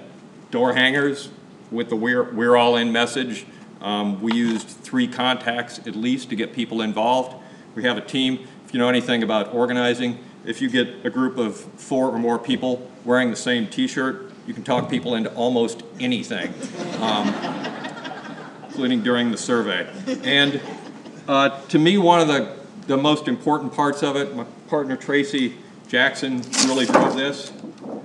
door 0.53 0.75
hangers 0.75 1.29
with 1.73 1.89
the 1.89 1.97
We're, 1.97 2.33
we're 2.33 2.57
All 2.57 2.77
In 2.77 2.93
message. 2.93 3.47
Um, 3.81 4.23
we 4.23 4.33
used 4.35 4.69
three 4.69 5.09
contacts 5.09 5.81
at 5.81 5.97
least 5.97 6.31
to 6.31 6.37
get 6.37 6.53
people 6.53 6.83
involved. 6.83 7.35
We 7.75 7.83
have 7.83 7.99
a 7.99 8.01
team. 8.01 8.47
If 8.65 8.73
you 8.73 8.79
know 8.79 8.89
anything 8.89 9.25
about 9.25 9.53
organizing, 9.53 10.21
if 10.45 10.61
you 10.61 10.69
get 10.69 11.05
a 11.05 11.11
group 11.11 11.39
of 11.39 11.57
four 11.57 12.09
or 12.09 12.19
more 12.19 12.39
people 12.39 12.91
wearing 13.05 13.31
the 13.31 13.37
same 13.37 13.67
t-shirt, 13.67 14.33
you 14.47 14.55
can 14.55 14.63
talk 14.63 14.91
people 14.91 15.15
into 15.15 15.33
almost 15.35 15.83
anything, 16.01 16.53
um, 17.01 17.35
including 18.67 19.03
during 19.03 19.31
the 19.31 19.39
survey. 19.39 19.89
And 20.23 20.61
uh, 21.27 21.61
to 21.69 21.79
me, 21.79 21.97
one 21.97 22.21
of 22.21 22.29
the, 22.29 22.57
the 22.87 22.97
most 22.97 23.27
important 23.27 23.73
parts 23.73 24.03
of 24.03 24.17
it, 24.17 24.37
my 24.37 24.45
partner 24.69 24.97
Tracy 24.97 25.55
Jackson 25.89 26.43
really 26.67 26.87
drove 26.87 27.17
this 27.17 27.53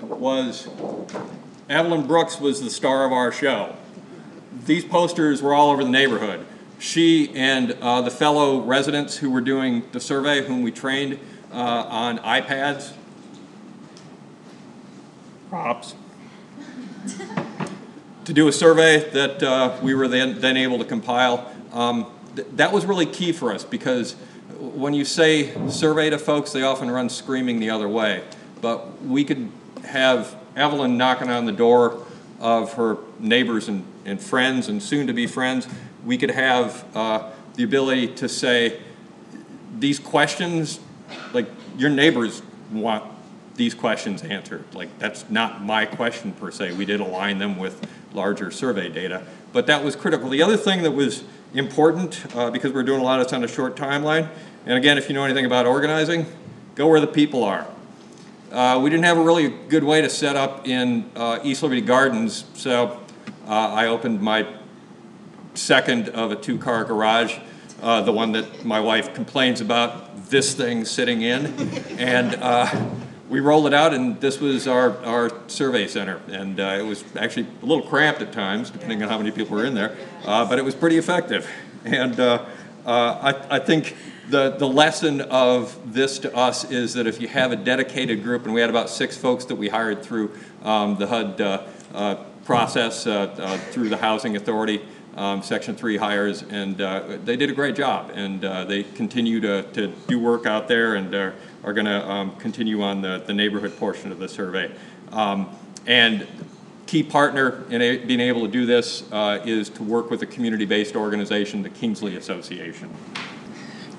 was 0.02 0.68
Evelyn 1.70 2.08
Brooks 2.08 2.40
was 2.40 2.62
the 2.62 2.70
star 2.70 3.06
of 3.06 3.12
our 3.12 3.32
show. 3.32 3.76
These 4.66 4.86
posters 4.86 5.42
were 5.42 5.54
all 5.54 5.72
over 5.72 5.84
the 5.84 5.90
neighborhood. 5.90 6.46
She 6.78 7.34
and 7.36 7.74
uh, 7.82 8.02
the 8.02 8.12
fellow 8.12 8.62
residents 8.62 9.18
who 9.18 9.30
were 9.30 9.42
doing 9.42 9.84
the 9.92 10.00
survey, 10.00 10.46
whom 10.46 10.62
we 10.62 10.72
trained 10.72 11.20
uh, 11.52 11.56
on 11.56 12.20
iPads, 12.20 12.94
props, 15.50 15.96
to 18.26 18.34
do 18.34 18.48
a 18.48 18.52
survey 18.52 19.10
that 19.12 19.42
uh, 19.42 19.78
we 19.82 19.94
were 19.94 20.08
then, 20.08 20.40
then 20.40 20.58
able 20.58 20.78
to 20.78 20.86
compile. 20.86 21.52
Um, 21.72 22.12
th 22.36 22.48
that 22.56 22.72
was 22.72 22.86
really 22.86 23.06
key 23.06 23.32
for 23.32 23.54
us 23.54 23.64
because 23.64 24.16
when 24.60 24.94
you 24.94 25.06
say 25.06 25.54
survey 25.70 26.10
to 26.10 26.18
folks, 26.18 26.52
they 26.52 26.64
often 26.64 26.92
run 26.92 27.10
screaming 27.10 27.60
the 27.60 27.70
other 27.70 27.88
way. 27.88 28.24
But 28.62 29.02
we 29.02 29.24
could 29.24 29.50
have 29.86 30.36
Evelyn 30.56 30.98
knocking 30.98 31.30
on 31.30 31.46
the 31.46 31.52
door 31.52 32.06
of 32.40 32.74
her 32.74 32.98
neighbors 33.20 33.68
and, 33.68 33.86
and 34.06 34.22
friends 34.22 34.68
and 34.68 34.82
soon 34.82 35.08
to 35.08 35.14
be 35.14 35.28
friends. 35.28 35.68
We 36.06 36.18
could 36.18 36.32
have 36.32 36.86
uh, 36.96 37.32
the 37.56 37.64
ability 37.64 38.16
to 38.16 38.30
say, 38.30 38.80
these 39.78 40.00
questions, 40.00 40.80
like 41.34 41.48
your 41.78 41.90
neighbors 41.90 42.42
want 42.72 43.04
these 43.56 43.74
questions 43.74 44.24
answered. 44.24 44.64
Like, 44.74 44.98
that's 45.00 45.30
not 45.30 45.62
my 45.62 45.86
question 45.86 46.32
per 46.32 46.50
se. 46.50 46.74
We 46.74 46.86
did 46.86 47.02
align 47.02 47.40
them 47.40 47.58
with 47.58 47.86
larger 48.14 48.52
survey 48.52 48.90
data, 48.90 49.26
but 49.52 49.68
that 49.68 49.84
was 49.84 49.96
critical. 49.96 50.30
The 50.30 50.42
other 50.42 50.58
thing 50.58 50.84
that 50.84 50.92
was 50.92 51.24
important, 51.54 52.26
uh, 52.36 52.52
because 52.52 52.72
we're 52.72 52.84
doing 52.84 53.02
a 53.02 53.04
lot 53.04 53.20
of 53.20 53.26
this 53.26 53.34
on 53.34 53.44
a 53.44 53.48
short 53.48 53.76
timeline, 53.76 54.30
and 54.66 54.78
again, 54.78 54.98
if 54.98 55.10
you 55.10 55.16
know 55.16 55.26
anything 55.26 55.46
about 55.46 55.66
organizing, 55.66 56.26
go 56.76 56.88
where 56.88 57.02
the 57.02 57.08
people 57.08 57.44
are. 57.44 57.68
Uh, 58.52 58.80
we 58.82 58.90
didn't 58.90 59.06
have 59.06 59.18
a 59.18 59.22
really 59.22 59.50
good 59.68 59.84
way 59.84 60.02
to 60.02 60.10
set 60.10 60.36
up 60.36 60.68
in 60.68 61.10
uh, 61.16 61.40
East 61.44 61.62
Liberty 61.62 61.82
Gardens, 61.82 62.46
so 62.54 63.00
uh, 63.48 63.52
I 63.52 63.88
opened 63.88 64.22
my 64.22 64.48
second 65.54 66.10
of 66.10 66.32
a 66.32 66.36
two-car 66.36 66.86
garage, 66.86 67.38
uh, 67.82 68.02
the 68.02 68.12
one 68.12 68.32
that 68.34 68.66
my 68.66 68.80
wife 68.80 69.14
complains 69.14 69.62
about 69.62 70.30
this 70.30 70.54
thing 70.54 70.86
sitting 70.86 71.22
in, 71.22 71.46
and 71.98 72.36
uh, 72.36 72.90
we 73.30 73.40
rolled 73.40 73.68
it 73.68 73.74
out, 73.74 73.94
and 73.94 74.20
this 74.20 74.40
was 74.40 74.68
our, 74.68 74.98
our 75.06 75.32
survey 75.48 75.88
center. 75.88 76.20
And 76.32 76.60
uh, 76.60 76.78
it 76.80 76.84
was 76.84 77.04
actually 77.16 77.48
a 77.62 77.66
little 77.66 77.86
cramped 77.86 78.22
at 78.22 78.34
times, 78.34 78.70
depending 78.70 79.02
on 79.04 79.10
how 79.10 79.18
many 79.18 79.32
people 79.32 79.56
were 79.56 79.66
in 79.66 79.76
there, 79.76 79.96
uh, 80.26 80.48
but 80.48 80.60
it 80.60 80.66
was 80.66 80.76
pretty 80.76 80.98
effective. 80.98 81.48
And 81.86 82.20
uh, 82.20 82.46
uh, 82.86 83.34
I, 83.50 83.58
I 83.58 83.60
think 83.60 83.96
the, 84.30 84.52
the 84.52 84.68
lesson 84.68 85.22
of 85.22 85.94
this 85.94 86.20
to 86.20 86.36
us 86.36 86.70
is 86.70 86.94
that 86.96 87.08
if 87.08 87.22
you 87.22 87.28
have 87.28 87.52
a 87.52 87.56
dedicated 87.56 88.24
group, 88.24 88.46
and 88.46 88.54
we 88.54 88.62
had 88.62 88.70
about 88.70 88.90
six 88.90 89.16
folks 89.16 89.46
that 89.46 89.56
we 89.56 89.70
hired 89.70 90.04
through 90.04 90.32
um, 90.64 90.98
the 90.98 91.08
HUD 91.08 92.18
process 92.44 93.04
through 93.04 93.90
the 93.90 93.98
Housing 93.98 94.36
Authority, 94.36 94.82
um, 95.20 95.44
Section 95.44 95.76
3 95.76 95.98
hires, 95.98 96.44
and 96.44 96.80
uh, 96.80 97.18
they 97.26 97.36
did 97.36 97.50
a 97.50 97.54
great 97.54 97.76
job. 97.76 98.12
And 98.16 98.44
uh, 98.44 98.64
they 98.64 98.84
continue 98.84 99.42
to, 99.42 99.64
to 99.74 99.88
do 100.08 100.18
work 100.18 100.46
out 100.46 100.68
there 100.70 100.96
and 100.96 101.14
are, 101.14 101.36
are 101.64 101.74
going 101.74 101.86
to 101.86 102.10
um, 102.10 102.36
continue 102.38 102.82
on 102.82 103.02
the, 103.02 103.22
the 103.28 103.34
neighborhood 103.34 103.78
portion 103.78 104.14
of 104.14 104.20
the 104.20 104.30
survey. 104.30 104.72
Um, 105.12 105.50
and 105.86 106.26
key 106.88 107.04
partner 107.04 107.66
in 107.70 107.82
a, 107.82 107.98
being 107.98 108.22
able 108.22 108.42
to 108.42 108.48
do 108.48 108.66
this 108.66 109.04
uh, 109.12 109.42
is 109.46 109.70
to 109.70 109.84
work 109.84 110.10
with 110.10 110.22
a 110.22 110.26
community-based 110.26 110.96
organization, 110.96 111.62
the 111.62 111.70
Kingsley 111.70 112.16
Association. 112.16 112.90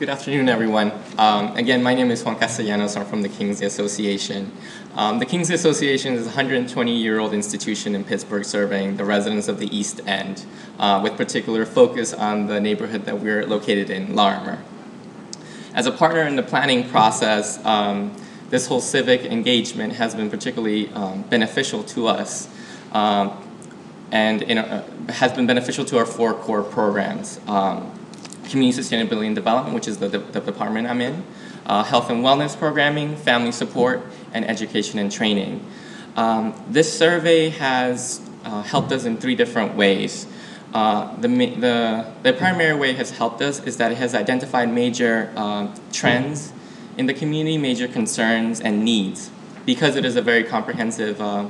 Good 0.00 0.08
afternoon, 0.08 0.48
everyone. 0.48 0.92
Um, 1.18 1.54
again, 1.58 1.82
my 1.82 1.92
name 1.92 2.10
is 2.10 2.24
Juan 2.24 2.36
Castellanos. 2.36 2.96
I'm 2.96 3.04
from 3.04 3.20
the 3.20 3.28
Kingsley 3.28 3.66
Association. 3.66 4.50
Um, 4.94 5.18
the 5.18 5.26
Kingsley 5.26 5.54
Association 5.54 6.14
is 6.14 6.26
a 6.26 6.30
120-year-old 6.30 7.34
institution 7.34 7.94
in 7.94 8.02
Pittsburgh 8.04 8.46
serving 8.46 8.96
the 8.96 9.04
residents 9.04 9.46
of 9.46 9.58
the 9.58 9.66
East 9.76 10.00
End, 10.06 10.46
uh, 10.78 11.00
with 11.02 11.18
particular 11.18 11.66
focus 11.66 12.14
on 12.14 12.46
the 12.46 12.58
neighborhood 12.58 13.04
that 13.04 13.20
we're 13.20 13.44
located 13.44 13.90
in, 13.90 14.16
Larimer. 14.16 14.62
As 15.74 15.84
a 15.84 15.92
partner 15.92 16.22
in 16.22 16.34
the 16.34 16.42
planning 16.42 16.88
process, 16.88 17.62
um, 17.66 18.16
this 18.48 18.68
whole 18.68 18.80
civic 18.80 19.26
engagement 19.26 19.92
has 19.92 20.14
been 20.14 20.30
particularly 20.30 20.88
um, 20.94 21.24
beneficial 21.24 21.84
to 21.84 22.06
us 22.06 22.48
um, 22.92 23.36
and 24.12 24.40
in, 24.40 24.56
uh, 24.56 24.82
has 25.10 25.34
been 25.34 25.46
beneficial 25.46 25.84
to 25.84 25.98
our 25.98 26.06
four 26.06 26.32
core 26.32 26.62
programs. 26.62 27.38
Um, 27.46 27.99
community 28.50 28.80
sustainability 28.80 29.26
and 29.26 29.34
development, 29.34 29.74
which 29.74 29.88
is 29.88 29.98
the, 29.98 30.08
the, 30.08 30.40
department 30.40 30.86
I'm 30.86 31.00
in, 31.00 31.24
uh, 31.66 31.84
health 31.84 32.10
and 32.10 32.24
wellness 32.24 32.58
programming, 32.58 33.16
family 33.16 33.52
support, 33.52 34.02
and 34.32 34.44
education 34.44 34.98
and 34.98 35.10
training. 35.10 35.64
Um, 36.16 36.54
this 36.68 36.96
survey 36.96 37.50
has 37.50 38.20
uh, 38.44 38.62
helped 38.62 38.92
us 38.92 39.04
in 39.04 39.16
three 39.16 39.34
different 39.34 39.76
ways. 39.76 40.26
Uh, 40.72 41.16
the, 41.16 41.28
the, 41.28 42.12
the 42.22 42.32
primary 42.32 42.78
way 42.78 42.90
it 42.90 42.96
has 42.96 43.10
helped 43.10 43.42
us 43.42 43.60
is 43.64 43.76
that 43.78 43.92
it 43.92 43.98
has 43.98 44.14
identified 44.14 44.72
major 44.72 45.32
um, 45.36 45.74
trends 45.92 46.52
in 46.96 47.06
the 47.06 47.14
community, 47.14 47.58
major 47.58 47.88
concerns 47.88 48.60
and 48.60 48.84
needs. 48.84 49.30
Because 49.66 49.96
it 49.96 50.04
is 50.04 50.16
a 50.16 50.22
very 50.22 50.44
comprehensive 50.44 51.20
uh, 51.20 51.48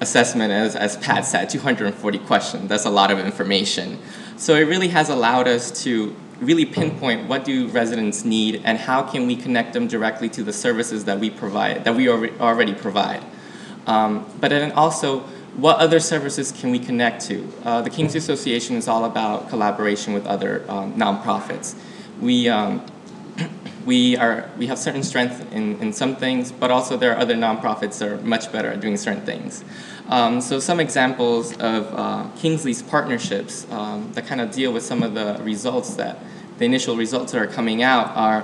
assessment, 0.00 0.52
as, 0.52 0.76
as 0.76 0.96
Pat 0.98 1.24
said, 1.24 1.48
240 1.48 2.18
questions, 2.20 2.68
that's 2.68 2.84
a 2.84 2.90
lot 2.90 3.10
of 3.10 3.18
information. 3.18 3.98
So 4.36 4.54
it 4.54 4.62
really 4.62 4.88
has 4.88 5.08
allowed 5.08 5.48
us 5.48 5.82
to 5.84 6.14
really 6.40 6.64
pinpoint 6.64 7.28
what 7.28 7.44
do 7.44 7.68
residents 7.68 8.24
need 8.24 8.60
and 8.64 8.78
how 8.78 9.02
can 9.02 9.26
we 9.26 9.36
connect 9.36 9.72
them 9.72 9.86
directly 9.86 10.28
to 10.30 10.42
the 10.42 10.52
services 10.52 11.04
that 11.04 11.20
we 11.20 11.30
provide, 11.30 11.84
that 11.84 11.94
we 11.94 12.08
already 12.08 12.74
provide. 12.74 13.22
Um, 13.86 14.26
but 14.40 14.48
then 14.48 14.72
also, 14.72 15.20
what 15.56 15.78
other 15.78 16.00
services 16.00 16.50
can 16.52 16.70
we 16.70 16.78
connect 16.78 17.26
to? 17.26 17.52
Uh, 17.64 17.82
the 17.82 17.90
Kingsley 17.90 18.18
Association 18.18 18.76
is 18.76 18.88
all 18.88 19.04
about 19.04 19.48
collaboration 19.48 20.14
with 20.14 20.26
other 20.26 20.64
um, 20.68 20.94
nonprofits. 20.94 21.74
We, 22.20 22.48
um, 22.48 22.84
we, 23.84 24.16
are, 24.16 24.48
we 24.56 24.66
have 24.68 24.78
certain 24.78 25.02
strength 25.02 25.52
in, 25.52 25.78
in 25.80 25.92
some 25.92 26.16
things, 26.16 26.50
but 26.50 26.70
also 26.70 26.96
there 26.96 27.12
are 27.12 27.18
other 27.18 27.34
nonprofits 27.34 27.98
that 27.98 28.08
are 28.08 28.16
much 28.18 28.50
better 28.50 28.68
at 28.68 28.80
doing 28.80 28.96
certain 28.96 29.24
things. 29.26 29.62
Um, 30.08 30.40
so 30.40 30.58
some 30.58 30.80
examples 30.80 31.52
of 31.58 31.92
uh, 31.94 32.28
Kingsley's 32.36 32.82
partnerships 32.82 33.70
um, 33.70 34.12
that 34.12 34.26
kind 34.26 34.40
of 34.40 34.50
deal 34.50 34.72
with 34.72 34.82
some 34.82 35.02
of 35.02 35.14
the 35.14 35.40
results 35.42 35.94
that 35.94 36.18
the 36.58 36.64
initial 36.64 36.96
results 36.96 37.32
that 37.32 37.40
are 37.40 37.46
coming 37.46 37.82
out 37.82 38.16
are 38.16 38.42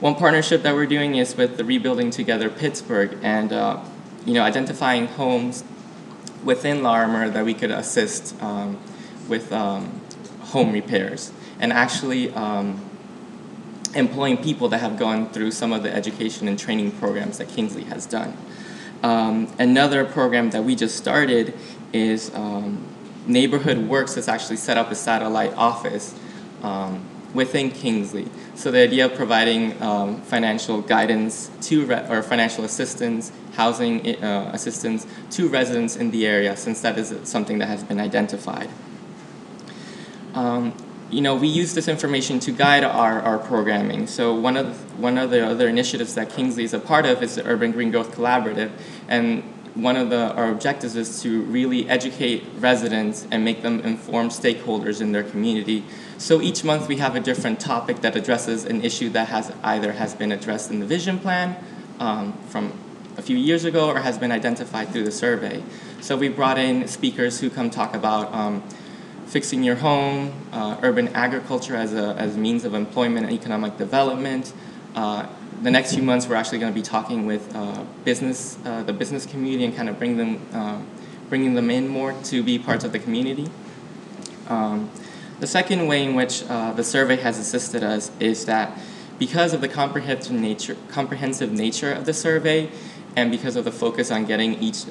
one 0.00 0.14
partnership 0.14 0.62
that 0.62 0.74
we're 0.74 0.86
doing 0.86 1.16
is 1.16 1.36
with 1.36 1.56
the 1.56 1.64
Rebuilding 1.64 2.10
Together 2.10 2.48
Pittsburgh 2.48 3.18
and 3.22 3.52
uh, 3.52 3.82
you 4.24 4.34
know 4.34 4.42
identifying 4.42 5.06
homes 5.06 5.64
within 6.44 6.82
Larimer 6.82 7.28
that 7.30 7.44
we 7.44 7.54
could 7.54 7.70
assist 7.70 8.40
um, 8.42 8.78
with 9.28 9.52
um, 9.52 10.00
home 10.40 10.72
repairs 10.72 11.32
and 11.58 11.72
actually 11.72 12.32
um, 12.34 12.80
employing 13.94 14.36
people 14.36 14.68
that 14.68 14.78
have 14.78 14.98
gone 14.98 15.28
through 15.30 15.50
some 15.50 15.72
of 15.72 15.82
the 15.82 15.92
education 15.92 16.46
and 16.48 16.58
training 16.58 16.92
programs 16.92 17.38
that 17.38 17.48
Kingsley 17.48 17.84
has 17.84 18.06
done. 18.06 18.36
Um, 19.02 19.52
another 19.58 20.04
program 20.04 20.50
that 20.50 20.64
we 20.64 20.74
just 20.74 20.96
started 20.96 21.54
is 21.92 22.34
um, 22.34 22.84
Neighborhood 23.26 23.88
Works 23.88 24.14
has 24.16 24.28
actually 24.28 24.56
set 24.56 24.76
up 24.76 24.90
a 24.90 24.94
satellite 24.94 25.54
office 25.54 26.14
um, 26.62 27.04
within 27.34 27.70
Kingsley. 27.70 28.28
So 28.54 28.70
the 28.70 28.80
idea 28.80 29.06
of 29.06 29.14
providing 29.14 29.80
um, 29.82 30.20
financial 30.22 30.80
guidance 30.80 31.50
to 31.62 31.86
re- 31.86 32.06
or 32.08 32.22
financial 32.22 32.64
assistance, 32.64 33.30
housing 33.52 34.22
uh, 34.22 34.50
assistance 34.52 35.06
to 35.32 35.48
residents 35.48 35.94
in 35.96 36.10
the 36.10 36.26
area, 36.26 36.56
since 36.56 36.80
that 36.80 36.98
is 36.98 37.14
something 37.24 37.58
that 37.58 37.66
has 37.66 37.84
been 37.84 38.00
identified. 38.00 38.68
You 41.10 41.22
know, 41.22 41.34
we 41.34 41.48
use 41.48 41.72
this 41.74 41.88
information 41.88 42.38
to 42.40 42.52
guide 42.52 42.84
our, 42.84 43.22
our 43.22 43.38
programming. 43.38 44.06
So 44.06 44.34
one 44.34 44.58
of, 44.58 44.66
the, 44.66 44.94
one 44.96 45.16
of 45.16 45.30
the 45.30 45.46
other 45.46 45.66
initiatives 45.66 46.14
that 46.16 46.28
Kingsley 46.28 46.64
is 46.64 46.74
a 46.74 46.78
part 46.78 47.06
of 47.06 47.22
is 47.22 47.36
the 47.36 47.46
Urban 47.46 47.72
Green 47.72 47.90
Growth 47.90 48.14
Collaborative. 48.14 48.70
And 49.08 49.42
one 49.74 49.96
of 49.96 50.10
the, 50.10 50.32
our 50.34 50.50
objectives 50.50 50.96
is 50.96 51.22
to 51.22 51.42
really 51.42 51.88
educate 51.88 52.44
residents 52.58 53.26
and 53.30 53.44
make 53.44 53.62
them 53.62 53.80
informed 53.80 54.32
stakeholders 54.32 55.00
in 55.00 55.12
their 55.12 55.22
community. 55.22 55.84
So 56.18 56.42
each 56.42 56.62
month 56.62 56.88
we 56.88 56.96
have 56.96 57.16
a 57.16 57.20
different 57.20 57.58
topic 57.58 58.00
that 58.02 58.14
addresses 58.14 58.64
an 58.64 58.84
issue 58.84 59.08
that 59.10 59.28
has 59.28 59.52
either 59.62 59.92
has 59.92 60.14
been 60.14 60.32
addressed 60.32 60.70
in 60.70 60.80
the 60.80 60.86
vision 60.86 61.18
plan 61.18 61.56
um, 62.00 62.34
from 62.48 62.72
a 63.16 63.22
few 63.22 63.36
years 63.36 63.64
ago 63.64 63.88
or 63.88 64.00
has 64.00 64.18
been 64.18 64.32
identified 64.32 64.88
through 64.88 65.04
the 65.04 65.12
survey. 65.12 65.62
So 66.00 66.16
we 66.16 66.28
brought 66.28 66.58
in 66.58 66.86
speakers 66.86 67.40
who 67.40 67.48
come 67.48 67.70
talk 67.70 67.94
about 67.94 68.32
um, 68.32 68.62
fixing 69.28 69.62
your 69.62 69.76
home, 69.76 70.32
uh, 70.52 70.78
urban 70.82 71.08
agriculture 71.08 71.76
as 71.76 71.92
a 71.92 72.14
as 72.18 72.36
means 72.36 72.64
of 72.64 72.74
employment 72.74 73.26
and 73.26 73.34
economic 73.34 73.76
development. 73.76 74.52
Uh, 74.94 75.26
the 75.62 75.70
next 75.70 75.94
few 75.94 76.02
months, 76.02 76.26
we're 76.26 76.36
actually 76.36 76.58
going 76.58 76.72
to 76.72 76.74
be 76.74 76.82
talking 76.82 77.26
with 77.26 77.54
uh, 77.54 77.84
business, 78.04 78.58
uh, 78.64 78.82
the 78.84 78.92
business 78.92 79.26
community, 79.26 79.64
and 79.64 79.76
kind 79.76 79.88
of 79.88 79.98
bring 79.98 80.16
them, 80.16 80.40
uh, 80.52 80.80
bringing 81.28 81.54
them 81.54 81.70
in 81.70 81.88
more 81.88 82.14
to 82.24 82.42
be 82.42 82.58
parts 82.58 82.84
of 82.84 82.92
the 82.92 82.98
community. 82.98 83.48
Um, 84.48 84.90
the 85.40 85.46
second 85.46 85.86
way 85.86 86.04
in 86.04 86.14
which 86.14 86.44
uh, 86.48 86.72
the 86.72 86.84
survey 86.84 87.16
has 87.16 87.38
assisted 87.38 87.82
us 87.82 88.10
is 88.18 88.46
that 88.46 88.78
because 89.18 89.52
of 89.52 89.60
the 89.60 89.68
comprehensive 89.68 90.32
nature, 90.32 90.76
comprehensive 90.88 91.52
nature 91.52 91.92
of 91.92 92.06
the 92.06 92.14
survey, 92.14 92.70
and 93.16 93.30
because 93.30 93.56
of 93.56 93.64
the 93.64 93.72
focus 93.72 94.10
on 94.10 94.26
getting 94.26 94.54
each, 94.62 94.84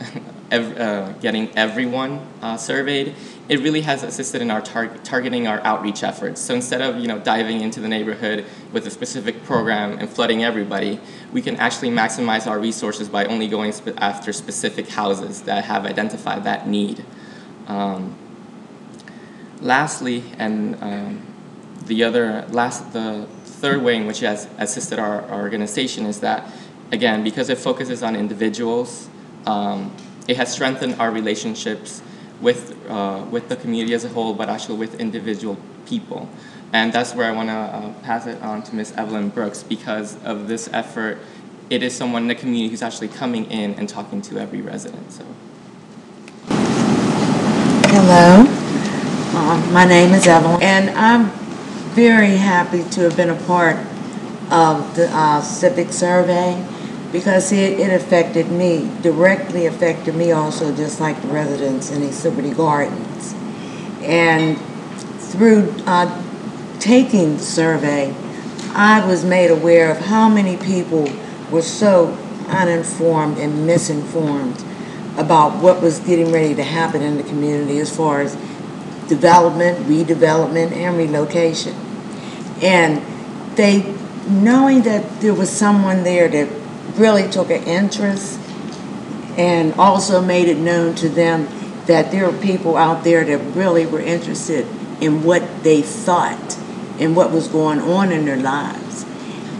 getting 0.49 1.49
everyone 1.55 2.27
surveyed, 2.57 3.15
it 3.49 3.61
really 3.61 3.81
has 3.81 4.03
assisted 4.03 4.41
in 4.41 4.51
our 4.51 4.61
tar- 4.61 4.95
targeting 5.03 5.47
our 5.47 5.59
outreach 5.61 6.03
efforts. 6.03 6.41
So 6.41 6.53
instead 6.53 6.81
of 6.81 6.97
you 6.97 7.07
know 7.07 7.19
diving 7.19 7.61
into 7.61 7.79
the 7.79 7.87
neighborhood 7.87 8.45
with 8.73 8.85
a 8.85 8.91
specific 8.91 9.43
program 9.43 9.97
and 9.99 10.09
flooding 10.09 10.43
everybody, 10.43 10.99
we 11.31 11.41
can 11.41 11.55
actually 11.55 11.89
maximize 11.89 12.47
our 12.47 12.59
resources 12.59 13.07
by 13.07 13.25
only 13.25 13.47
going 13.47 13.71
spe- 13.71 13.97
after 13.97 14.33
specific 14.33 14.89
houses 14.89 15.43
that 15.43 15.65
have 15.65 15.85
identified 15.85 16.43
that 16.43 16.67
need. 16.67 17.05
Um, 17.67 18.15
lastly, 19.61 20.23
and 20.37 20.75
um, 20.81 21.25
the 21.85 22.03
other 22.03 22.45
last 22.49 22.93
the 22.93 23.27
third 23.45 23.81
way 23.81 23.95
in 23.95 24.05
which 24.05 24.21
it 24.21 24.27
has 24.27 24.47
assisted 24.57 24.99
our, 24.99 25.21
our 25.23 25.41
organization 25.41 26.05
is 26.05 26.19
that 26.19 26.51
again, 26.91 27.23
because 27.23 27.49
it 27.49 27.57
focuses 27.57 28.03
on 28.03 28.15
individuals, 28.15 29.09
um, 29.45 29.93
it 30.27 30.37
has 30.37 30.51
strengthened 30.51 30.95
our 30.99 31.11
relationships 31.11 32.01
with, 32.41 32.77
uh, 32.89 33.25
with 33.31 33.49
the 33.49 33.55
community 33.55 33.93
as 33.93 34.05
a 34.05 34.09
whole, 34.09 34.33
but 34.33 34.49
actually 34.49 34.77
with 34.77 34.99
individual 34.99 35.57
people. 35.85 36.29
And 36.73 36.91
that's 36.91 37.15
where 37.15 37.27
I 37.27 37.31
want 37.31 37.49
to 37.49 37.53
uh, 37.53 37.93
pass 38.03 38.27
it 38.27 38.41
on 38.41 38.61
to 38.63 38.75
Ms. 38.75 38.93
Evelyn 38.97 39.29
Brooks 39.29 39.63
because 39.63 40.21
of 40.23 40.47
this 40.47 40.69
effort 40.73 41.19
it 41.69 41.83
is 41.83 41.93
someone 41.93 42.23
in 42.23 42.27
the 42.29 42.35
community 42.35 42.69
who's 42.69 42.81
actually 42.81 43.09
coming 43.09 43.45
in 43.51 43.73
and 43.73 43.89
talking 43.89 44.21
to 44.23 44.37
every 44.39 44.61
resident. 44.61 45.11
So. 45.11 45.25
Hello, 47.89 48.45
Um, 49.35 49.73
my 49.73 49.85
name 49.85 50.13
is 50.13 50.25
Evelyn, 50.27 50.61
and 50.61 50.89
I'm 50.91 51.29
very 51.93 52.37
happy 52.37 52.83
to 52.91 53.01
have 53.01 53.17
been 53.17 53.29
a 53.29 53.41
part 53.43 53.75
of 54.49 54.95
the 54.95 55.09
uh, 55.11 55.41
civic 55.41 55.91
survey 55.91 56.65
because 57.11 57.51
it, 57.51 57.79
it 57.79 57.93
affected 57.93 58.51
me, 58.51 58.91
directly 59.01 59.65
affected 59.65 60.15
me 60.15 60.31
also, 60.31 60.75
just 60.75 60.99
like 60.99 61.21
the 61.21 61.27
residents 61.29 61.91
in 61.91 62.03
East 62.03 62.23
Liberty 62.25 62.51
Gardens. 62.51 63.33
And 64.01 64.57
through 65.19 65.73
uh, 65.85 66.23
taking 66.79 67.37
the 67.37 67.43
survey, 67.43 68.13
I 68.73 69.05
was 69.07 69.23
made 69.23 69.49
aware 69.49 69.91
of 69.91 69.97
how 69.97 70.29
many 70.29 70.57
people 70.57 71.07
were 71.51 71.61
so 71.61 72.17
uninformed 72.47 73.37
and 73.37 73.65
misinformed 73.65 74.63
about 75.17 75.61
what 75.61 75.81
was 75.81 75.99
getting 76.01 76.31
ready 76.31 76.53
to 76.55 76.63
happen 76.63 77.01
in 77.01 77.17
the 77.17 77.23
community 77.23 77.79
as 77.79 77.95
far 77.95 78.21
as 78.21 78.35
development, 79.07 79.79
redevelopment, 79.87 80.71
and 80.73 80.97
relocation. 80.97 81.73
And 82.61 83.01
they, 83.55 83.95
knowing 84.27 84.83
that 84.83 85.21
there 85.21 85.33
was 85.33 85.49
someone 85.49 86.03
there 86.03 86.27
that 86.27 86.66
really 86.95 87.29
took 87.29 87.49
an 87.49 87.63
interest 87.63 88.39
and 89.37 89.73
also 89.75 90.21
made 90.21 90.47
it 90.47 90.57
known 90.57 90.95
to 90.95 91.09
them 91.09 91.47
that 91.85 92.11
there 92.11 92.29
were 92.29 92.37
people 92.39 92.75
out 92.75 93.03
there 93.03 93.23
that 93.23 93.37
really 93.55 93.85
were 93.85 94.01
interested 94.01 94.67
in 94.99 95.23
what 95.23 95.63
they 95.63 95.81
thought 95.81 96.57
and 96.99 97.15
what 97.15 97.31
was 97.31 97.47
going 97.47 97.79
on 97.79 98.11
in 98.11 98.25
their 98.25 98.37
lives. 98.37 99.05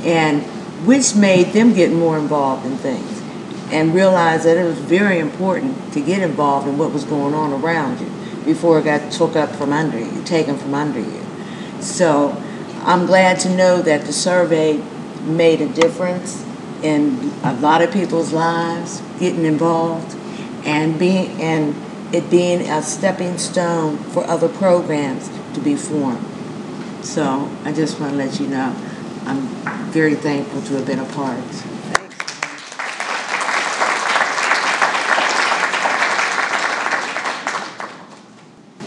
And 0.04 0.44
which 0.86 1.16
made 1.16 1.54
them 1.54 1.74
get 1.74 1.92
more 1.92 2.18
involved 2.18 2.66
in 2.66 2.78
things 2.78 3.22
and 3.72 3.94
realize 3.94 4.44
that 4.44 4.58
it 4.58 4.64
was 4.64 4.78
very 4.78 5.20
important 5.20 5.94
to 5.94 6.02
get 6.02 6.22
involved 6.22 6.68
in 6.68 6.78
what 6.78 6.92
was 6.92 7.04
going 7.04 7.34
on 7.34 7.52
around 7.54 8.00
you 8.00 8.10
before 8.46 8.80
it 8.80 8.86
got 8.86 9.12
took 9.12 9.36
up 9.36 9.50
from 9.56 9.74
under 9.74 10.00
you, 10.00 10.24
taken 10.24 10.58
from 10.58 10.74
under 10.74 11.00
you. 11.00 11.22
So 11.82 12.42
I'm 12.82 13.06
glad 13.06 13.40
to 13.42 13.56
know 13.56 13.82
that 13.82 14.06
the 14.06 14.14
survey 14.14 14.82
made 15.24 15.62
a 15.62 15.68
difference 15.68 16.46
in 16.84 17.32
a 17.44 17.54
lot 17.54 17.82
of 17.82 17.92
people's 17.92 18.34
lives 18.34 19.02
getting 19.20 19.46
involved 19.46 20.16
and 20.66 20.98
being 21.00 21.42
and 21.42 21.76
it 22.14 22.30
being 22.30 22.62
a 22.62 22.82
stepping 22.82 23.38
stone 23.38 23.98
for 23.98 24.24
other 24.26 24.48
programs 24.48 25.30
to 25.54 25.60
be 25.60 25.76
formed. 25.76 26.26
So 27.04 27.50
I 27.64 27.74
just 27.74 28.00
want 28.00 28.14
to 28.14 28.18
let 28.18 28.40
you 28.40 28.48
know 28.48 28.76
I'm 29.26 29.42
very 29.92 30.16
thankful 30.16 30.62
to 30.62 30.74
have 30.76 30.86
been 30.86 31.00
a 31.00 31.06
part. 31.06 31.44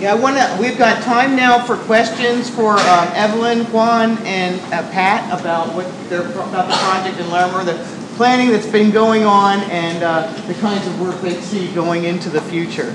Yeah, 0.01 0.13
I 0.13 0.15
want 0.15 0.37
to, 0.39 0.57
we've 0.59 0.79
got 0.79 1.03
time 1.03 1.37
now 1.37 1.63
for 1.63 1.77
questions 1.77 2.49
for 2.49 2.73
um, 2.79 3.09
Evelyn, 3.13 3.67
Juan, 3.67 4.17
and 4.25 4.59
uh, 4.73 4.81
Pat 4.93 5.29
about 5.39 5.75
what 5.75 5.85
they're, 6.09 6.25
about 6.25 6.69
the 6.71 6.77
project 6.77 7.21
in 7.21 7.31
Larimer, 7.31 7.65
the 7.65 7.75
planning 8.17 8.49
that's 8.51 8.67
been 8.67 8.91
going 8.91 9.25
on, 9.25 9.61
and 9.71 10.03
uh, 10.03 10.33
the 10.47 10.55
kinds 10.55 10.87
of 10.87 10.99
work 11.03 11.21
they 11.21 11.35
see 11.43 11.71
going 11.75 12.05
into 12.05 12.31
the 12.31 12.41
future. 12.43 12.95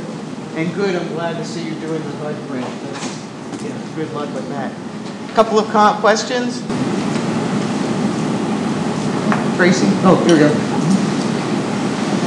And 0.55 0.73
good, 0.73 0.95
I'm 0.95 1.07
glad 1.09 1.33
to 1.37 1.45
see 1.45 1.63
you 1.67 1.75
doing 1.75 2.01
the 2.01 2.11
HUD 2.17 2.47
grant. 2.47 2.73
Yeah, 3.61 3.95
good 3.95 4.11
luck 4.13 4.33
with 4.33 4.49
that. 4.49 4.73
A 5.29 5.33
Couple 5.35 5.59
of 5.59 5.67
co- 5.67 5.99
questions? 5.99 6.61
Tracy? 9.57 9.85
Oh, 10.01 10.17
here 10.25 10.33
we 10.33 10.39
go. 10.39 10.49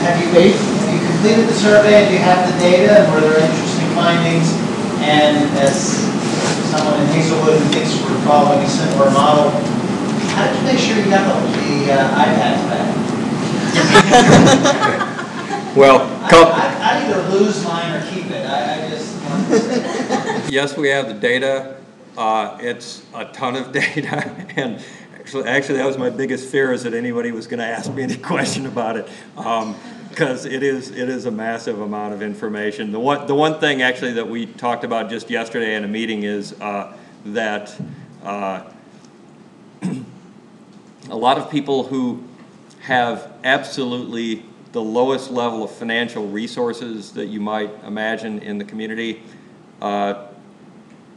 Have 0.06 0.22
you, 0.22 0.30
have 0.30 0.94
you 0.94 1.08
completed 1.10 1.48
the 1.48 1.54
survey, 1.54 2.06
do 2.06 2.12
you 2.14 2.20
have 2.20 2.46
the 2.52 2.58
data, 2.60 3.00
and 3.00 3.12
were 3.12 3.20
there 3.20 3.40
interesting 3.40 3.88
findings? 3.96 4.57
And 5.08 5.36
as 5.58 5.74
someone 6.70 7.00
in 7.00 7.06
Hazelwood 7.08 7.58
who 7.58 7.68
thinks 7.72 7.94
we're 8.02 8.20
following 8.26 8.60
a 8.64 8.68
similar 8.68 9.10
model, 9.10 9.50
how 10.36 10.46
did 10.46 10.56
you 10.58 10.64
make 10.66 10.78
sure 10.78 10.96
you 11.02 11.08
got 11.10 11.24
the 11.26 11.92
uh, 11.92 12.24
iPads 12.24 12.62
back? 12.68 12.88
Well, 15.76 16.00
I- 16.00 16.28
I 16.32 16.66
I 16.80 17.04
either 17.06 17.20
lose 17.38 17.62
mine 17.64 17.92
or 17.94 18.00
keep 18.10 18.26
it, 18.30 18.44
I 18.46 18.86
I 18.86 18.88
just. 18.88 20.50
yes, 20.52 20.76
we 20.76 20.88
have 20.88 21.06
the 21.06 21.14
data. 21.14 21.76
Uh, 22.16 22.58
It's 22.60 23.02
a 23.14 23.26
ton 23.26 23.54
of 23.54 23.70
data, 23.80 24.34
and 24.56 24.82
actually, 25.20 25.44
actually, 25.44 25.76
that 25.78 25.86
was 25.86 25.96
my 25.98 26.10
biggest 26.10 26.48
fear, 26.48 26.72
is 26.72 26.82
that 26.82 26.94
anybody 26.94 27.30
was 27.30 27.46
gonna 27.46 27.62
ask 27.64 27.92
me 27.92 28.02
any 28.02 28.16
question 28.16 28.66
about 28.66 28.96
it. 28.96 29.08
Because 30.18 30.46
it 30.46 30.64
is, 30.64 30.90
it 30.90 31.08
is 31.08 31.26
a 31.26 31.30
massive 31.30 31.80
amount 31.80 32.12
of 32.12 32.22
information. 32.22 32.90
The 32.90 32.98
one, 32.98 33.28
the 33.28 33.36
one 33.36 33.60
thing 33.60 33.82
actually 33.82 34.14
that 34.14 34.28
we 34.28 34.46
talked 34.46 34.82
about 34.82 35.08
just 35.10 35.30
yesterday 35.30 35.76
in 35.76 35.84
a 35.84 35.86
meeting 35.86 36.24
is 36.24 36.60
uh, 36.60 36.92
that 37.26 37.80
uh, 38.24 38.64
a 41.08 41.16
lot 41.16 41.38
of 41.38 41.48
people 41.48 41.84
who 41.84 42.24
have 42.80 43.30
absolutely 43.44 44.44
the 44.72 44.82
lowest 44.82 45.30
level 45.30 45.62
of 45.62 45.70
financial 45.70 46.26
resources 46.26 47.12
that 47.12 47.26
you 47.26 47.38
might 47.38 47.70
imagine 47.84 48.40
in 48.40 48.58
the 48.58 48.64
community 48.64 49.22
uh, 49.80 50.26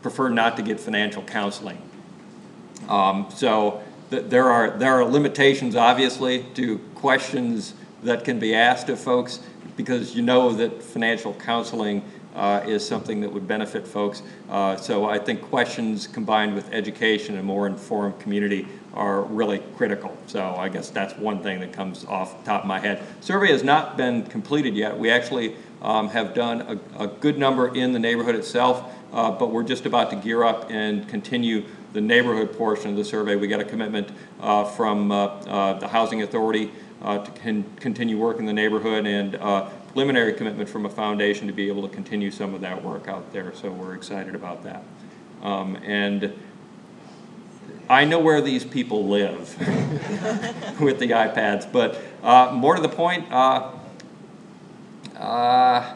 prefer 0.04 0.30
not 0.30 0.58
to 0.58 0.62
get 0.62 0.80
financial 0.80 1.24
counseling. 1.24 1.82
Um, 2.88 3.26
So 3.34 3.82
th- 4.12 4.26
there 4.26 4.52
are, 4.52 4.70
there 4.70 4.94
are 4.94 5.06
limitations, 5.06 5.76
obviously, 5.76 6.44
to 6.54 6.78
questions 6.94 7.74
that 8.04 8.24
can 8.24 8.40
be 8.40 8.56
asked 8.56 8.90
of 8.90 9.00
folks 9.00 9.40
because 9.78 10.16
you 10.16 10.22
know 10.22 10.54
that 10.54 10.82
financial 10.82 11.34
counseling 11.34 12.04
uh, 12.36 12.64
is 12.66 12.86
something 12.86 13.22
that 13.22 13.32
would 13.32 13.48
benefit 13.48 13.86
folks. 13.86 14.22
Uh, 14.50 14.76
So 14.78 15.06
I 15.06 15.20
think 15.20 15.42
questions 15.42 16.08
combined 16.08 16.56
with 16.56 16.72
education 16.74 17.38
and 17.38 17.46
more 17.46 17.68
informed 17.68 18.20
community 18.20 18.68
are 18.94 19.22
really 19.24 19.60
critical. 19.78 20.16
So 20.28 20.56
I 20.56 20.70
guess 20.70 20.90
that's 20.90 21.18
one 21.18 21.42
thing 21.44 21.60
that 21.60 21.74
comes 21.74 22.06
off 22.06 22.40
the 22.40 22.46
top 22.46 22.62
of 22.62 22.68
my 22.68 22.80
head. 22.80 23.02
Survey 23.22 23.52
has 23.52 23.64
not 23.64 23.98
been 23.98 24.26
completed 24.26 24.76
yet. 24.76 24.98
We 24.98 25.10
actually 25.10 25.56
um, 25.82 26.10
have 26.10 26.34
done 26.34 26.62
a, 26.62 27.04
a 27.04 27.08
good 27.08 27.38
number 27.38 27.74
in 27.74 27.94
the 27.94 28.00
neighborhood 28.00 28.36
itself, 28.36 28.84
uh, 29.14 29.32
but 29.32 29.52
we're 29.52 29.64
just 29.64 29.86
about 29.86 30.10
to 30.12 30.16
gear 30.16 30.44
up 30.44 30.70
and 30.70 31.08
continue 31.08 31.66
the 31.94 32.02
neighborhood 32.02 32.58
portion 32.58 32.92
of 32.92 32.96
the 32.96 33.06
survey. 33.06 33.36
We 33.36 33.48
got 33.48 33.60
a 33.60 33.66
commitment 33.66 34.10
uh, 34.40 34.66
from 34.66 35.12
uh, 35.12 35.26
uh, 35.26 35.80
the 35.80 35.88
Housing 35.88 36.22
Authority 36.22 36.72
uh, 37.02 37.20
to 37.20 37.32
con- 37.42 37.66
continue 37.80 38.18
work 38.18 38.40
in 38.40 38.46
the 38.46 38.54
neighborhood 38.54 39.06
and 39.06 39.36
uh, 39.36 39.70
preliminary 39.92 40.34
commitment 40.34 40.70
from 40.70 40.86
a 40.86 40.90
foundation 40.90 41.48
to 41.48 41.54
be 41.54 41.68
able 41.68 41.88
to 41.88 41.94
continue 41.94 42.32
some 42.32 42.54
of 42.54 42.62
that 42.62 42.82
work 42.84 43.08
out 43.08 43.34
there. 43.34 43.54
So 43.54 43.72
we're 43.72 43.96
excited 43.96 44.36
about 44.36 44.64
that. 44.64 44.84
Um, 45.42 45.76
and 45.78 46.34
I 47.90 48.06
know 48.06 48.20
where 48.20 48.42
these 48.42 48.64
people 48.64 49.08
live 49.08 49.58
with 50.80 51.00
the 51.00 51.10
iPads, 51.10 51.70
but 51.70 52.00
uh, 52.24 52.52
more 52.54 52.76
to 52.76 52.82
the 52.82 52.88
point, 52.88 53.30
uh, 53.32 53.72
uh, 55.18 55.96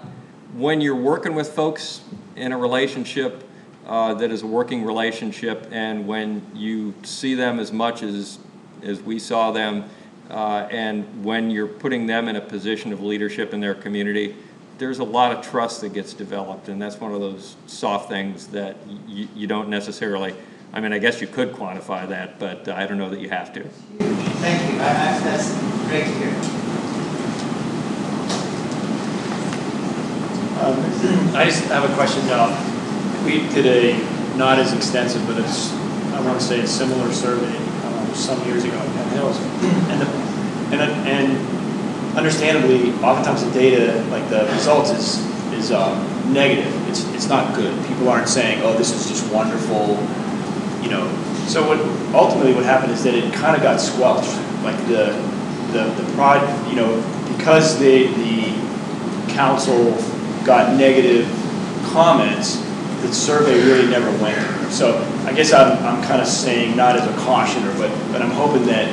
when 0.55 0.81
you're 0.81 0.95
working 0.95 1.35
with 1.35 1.49
folks 1.49 2.01
in 2.35 2.51
a 2.51 2.57
relationship 2.57 3.44
uh, 3.87 4.13
that 4.15 4.31
is 4.31 4.41
a 4.41 4.47
working 4.47 4.83
relationship, 4.83 5.67
and 5.71 6.07
when 6.07 6.41
you 6.53 6.93
see 7.03 7.35
them 7.35 7.59
as 7.59 7.71
much 7.71 8.01
as 8.03 8.39
as 8.83 9.01
we 9.01 9.17
saw 9.17 9.51
them, 9.51 9.83
uh, 10.29 10.67
and 10.69 11.23
when 11.23 11.49
you're 11.49 11.67
putting 11.67 12.05
them 12.07 12.27
in 12.27 12.35
a 12.35 12.41
position 12.41 12.91
of 12.93 13.01
leadership 13.01 13.53
in 13.53 13.59
their 13.59 13.73
community, 13.73 14.35
there's 14.77 14.99
a 14.99 15.03
lot 15.03 15.31
of 15.31 15.43
trust 15.43 15.81
that 15.81 15.93
gets 15.93 16.13
developed, 16.13 16.67
and 16.67 16.81
that's 16.81 16.99
one 16.99 17.13
of 17.13 17.19
those 17.21 17.55
soft 17.67 18.09
things 18.09 18.47
that 18.47 18.75
y- 18.87 19.27
you 19.35 19.47
don't 19.47 19.69
necessarily. 19.69 20.35
I 20.73 20.81
mean, 20.81 20.91
I 20.93 20.99
guess 20.99 21.21
you 21.21 21.27
could 21.27 21.53
quantify 21.53 22.07
that, 22.09 22.37
but 22.37 22.67
I 22.67 22.85
don't 22.85 22.97
know 22.97 23.09
that 23.09 23.21
you 23.21 23.29
have 23.29 23.53
to. 23.53 23.63
Thank 23.63 24.73
you, 24.73 24.79
I, 24.79 24.89
I, 24.89 25.19
that's 25.19 25.53
great 25.87 26.03
to 26.03 26.11
hear. 26.11 26.31
I 31.35 31.45
just 31.45 31.63
have 31.65 31.89
a 31.89 31.93
question. 31.95 32.23
Uh, 32.29 32.74
we 33.25 33.39
did 33.49 33.65
a 33.65 34.37
not 34.37 34.59
as 34.59 34.73
extensive, 34.73 35.25
but 35.27 35.37
it's 35.37 35.73
I 36.13 36.21
want 36.21 36.39
to 36.39 36.45
say 36.45 36.61
a 36.61 36.67
similar 36.67 37.11
survey 37.11 37.55
um, 37.85 38.13
some 38.13 38.43
years 38.45 38.63
ago 38.63 38.77
at 38.77 38.87
Penn 38.95 39.09
Hills, 39.09 39.37
and 39.91 40.01
the, 40.01 40.07
and 40.71 41.07
and 41.07 42.17
understandably, 42.17 42.91
oftentimes 43.03 43.43
the 43.43 43.51
data, 43.51 44.01
like 44.09 44.27
the 44.29 44.45
results, 44.53 44.91
is 44.91 45.25
is 45.53 45.71
um, 45.71 46.33
negative. 46.33 46.71
It's 46.89 47.05
it's 47.13 47.27
not 47.27 47.55
good. 47.55 47.73
People 47.87 48.09
aren't 48.09 48.29
saying, 48.29 48.61
"Oh, 48.63 48.73
this 48.73 48.93
is 48.93 49.09
just 49.09 49.31
wonderful," 49.33 49.97
you 50.81 50.89
know. 50.89 51.05
So 51.47 51.67
what 51.67 51.79
ultimately 52.15 52.53
what 52.53 52.63
happened 52.63 52.91
is 52.91 53.03
that 53.03 53.13
it 53.13 53.33
kind 53.33 53.55
of 53.55 53.61
got 53.61 53.79
squelched. 53.79 54.35
Like 54.63 54.77
the 54.87 55.13
the 55.71 55.83
the 56.01 56.11
prod, 56.13 56.41
you 56.69 56.75
know, 56.75 56.95
because 57.37 57.77
the 57.79 58.07
the 58.07 59.33
council 59.33 59.91
got 60.45 60.77
negative 60.77 61.27
comments, 61.91 62.57
the 63.07 63.13
survey 63.13 63.55
really 63.65 63.87
never 63.89 64.09
went. 64.21 64.71
So 64.71 64.97
I 65.25 65.33
guess 65.33 65.53
I'm, 65.53 65.77
I'm 65.85 66.03
kind 66.03 66.21
of 66.21 66.27
saying, 66.27 66.75
not 66.75 66.95
as 66.95 67.07
a 67.07 67.17
cautioner, 67.21 67.73
but, 67.77 67.89
but 68.11 68.21
I'm 68.21 68.31
hoping 68.31 68.65
that, 68.67 68.87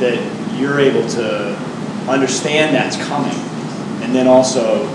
that 0.00 0.58
you're 0.58 0.80
able 0.80 1.06
to 1.10 1.56
understand 2.08 2.74
that's 2.74 2.96
coming, 3.08 3.36
and 4.02 4.14
then 4.14 4.26
also 4.26 4.86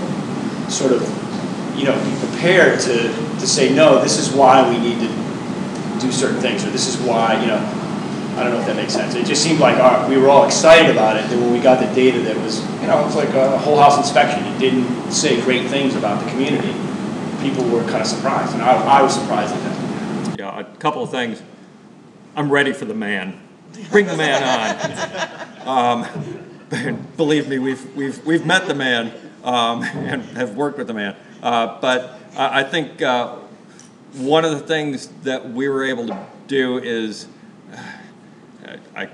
sort 0.68 0.92
of, 0.92 1.02
you 1.76 1.84
know, 1.84 1.94
be 2.04 2.26
prepared 2.26 2.80
to, 2.80 3.08
to 3.38 3.46
say, 3.46 3.74
no, 3.74 4.00
this 4.00 4.18
is 4.18 4.34
why 4.34 4.68
we 4.68 4.78
need 4.78 4.98
to 5.00 5.08
do 6.00 6.10
certain 6.10 6.40
things, 6.40 6.64
or 6.64 6.70
this 6.70 6.88
is 6.88 6.96
why, 7.06 7.40
you 7.40 7.46
know, 7.46 7.58
I 8.36 8.44
don't 8.44 8.54
know 8.54 8.60
if 8.60 8.66
that 8.66 8.76
makes 8.76 8.94
sense. 8.94 9.14
It 9.14 9.26
just 9.26 9.42
seemed 9.42 9.60
like 9.60 9.76
uh, 9.76 10.06
we 10.08 10.16
were 10.16 10.30
all 10.30 10.46
excited 10.46 10.90
about 10.90 11.16
it, 11.18 11.28
then 11.28 11.40
when 11.42 11.52
we 11.52 11.60
got 11.60 11.86
the 11.86 11.94
data 11.94 12.20
that 12.22 12.36
was, 12.38 12.60
you 12.80 12.86
know, 12.86 13.04
it's 13.06 13.14
like 13.14 13.28
a 13.28 13.58
whole 13.58 13.78
house 13.78 13.98
inspection. 13.98 14.42
It 14.54 14.58
didn't 14.58 15.12
say 15.12 15.40
great 15.42 15.68
things 15.68 15.94
about 15.94 16.24
the 16.24 16.30
community. 16.30 16.72
People 17.42 17.64
were 17.64 17.82
kind 17.82 18.00
of 18.00 18.06
surprised, 18.06 18.54
and 18.54 18.62
I, 18.62 19.00
I 19.00 19.02
was 19.02 19.14
surprised 19.14 19.52
at 19.52 19.62
that. 19.62 20.38
Yeah, 20.38 20.60
a 20.60 20.64
couple 20.76 21.02
of 21.02 21.10
things. 21.10 21.42
I'm 22.36 22.50
ready 22.50 22.72
for 22.72 22.84
the 22.84 22.94
man. 22.94 23.40
Bring 23.90 24.06
the 24.06 24.16
man 24.16 24.42
on. 25.66 25.68
Um, 25.68 26.06
believe 27.16 27.48
me, 27.48 27.58
we've, 27.58 27.96
we've, 27.96 28.24
we've 28.24 28.46
met 28.46 28.66
the 28.66 28.74
man 28.74 29.12
um, 29.44 29.82
and 29.82 30.22
have 30.36 30.54
worked 30.56 30.78
with 30.78 30.86
the 30.86 30.94
man. 30.94 31.16
Uh, 31.42 31.80
but 31.80 32.18
I, 32.36 32.62
think 32.62 33.02
uh, 33.02 33.36
one 34.14 34.44
of 34.44 34.52
the 34.52 34.60
things 34.60 35.08
that 35.24 35.50
we 35.50 35.68
were 35.68 35.84
able 35.84 36.06
to 36.06 36.26
do 36.46 36.78
is, 36.78 37.26
I, 38.94 39.08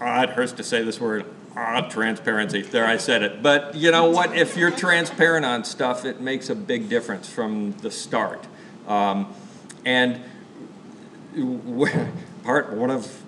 I, 0.00 0.22
it 0.24 0.30
hurts 0.30 0.52
to 0.52 0.64
say 0.64 0.82
this 0.82 1.00
word, 1.00 1.24
ah, 1.56 1.80
transparency. 1.82 2.62
There, 2.62 2.86
I 2.86 2.96
said 2.96 3.22
it. 3.22 3.42
But 3.42 3.74
you 3.74 3.90
know 3.90 4.10
what? 4.10 4.36
If 4.36 4.56
you're 4.56 4.70
transparent 4.70 5.44
on 5.44 5.64
stuff, 5.64 6.04
it 6.04 6.20
makes 6.20 6.50
a 6.50 6.54
big 6.54 6.88
difference 6.88 7.28
from 7.28 7.72
the 7.72 7.90
start. 7.90 8.46
Um, 8.86 9.34
and 9.84 10.20
part 12.44 12.72
one 12.72 12.90
of 12.90 13.20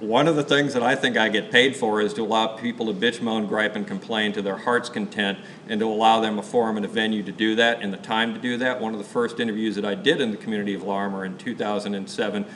one 0.00 0.26
of 0.26 0.36
the 0.36 0.42
things 0.42 0.72
that 0.72 0.82
I 0.82 0.94
think 0.94 1.18
I 1.18 1.28
get 1.28 1.50
paid 1.50 1.76
for 1.76 2.00
is 2.00 2.14
to 2.14 2.22
allow 2.22 2.46
people 2.56 2.86
to 2.86 2.94
bitch, 2.94 3.20
moan, 3.20 3.46
gripe, 3.46 3.76
and 3.76 3.86
complain 3.86 4.32
to 4.32 4.40
their 4.40 4.56
heart's 4.56 4.88
content, 4.88 5.38
and 5.68 5.78
to 5.80 5.86
allow 5.86 6.20
them 6.20 6.38
a 6.38 6.42
forum 6.42 6.76
and 6.76 6.86
a 6.86 6.88
venue 6.88 7.22
to 7.22 7.32
do 7.32 7.54
that 7.56 7.82
and 7.82 7.92
the 7.92 7.98
time 7.98 8.32
to 8.32 8.40
do 8.40 8.56
that. 8.56 8.80
One 8.80 8.94
of 8.94 8.98
the 8.98 9.04
first 9.04 9.40
interviews 9.40 9.74
that 9.74 9.84
I 9.84 9.94
did 9.94 10.22
in 10.22 10.30
the 10.30 10.38
community 10.38 10.72
of 10.72 10.84
Larimer 10.84 11.24
in 11.24 11.36
2007 11.36 12.46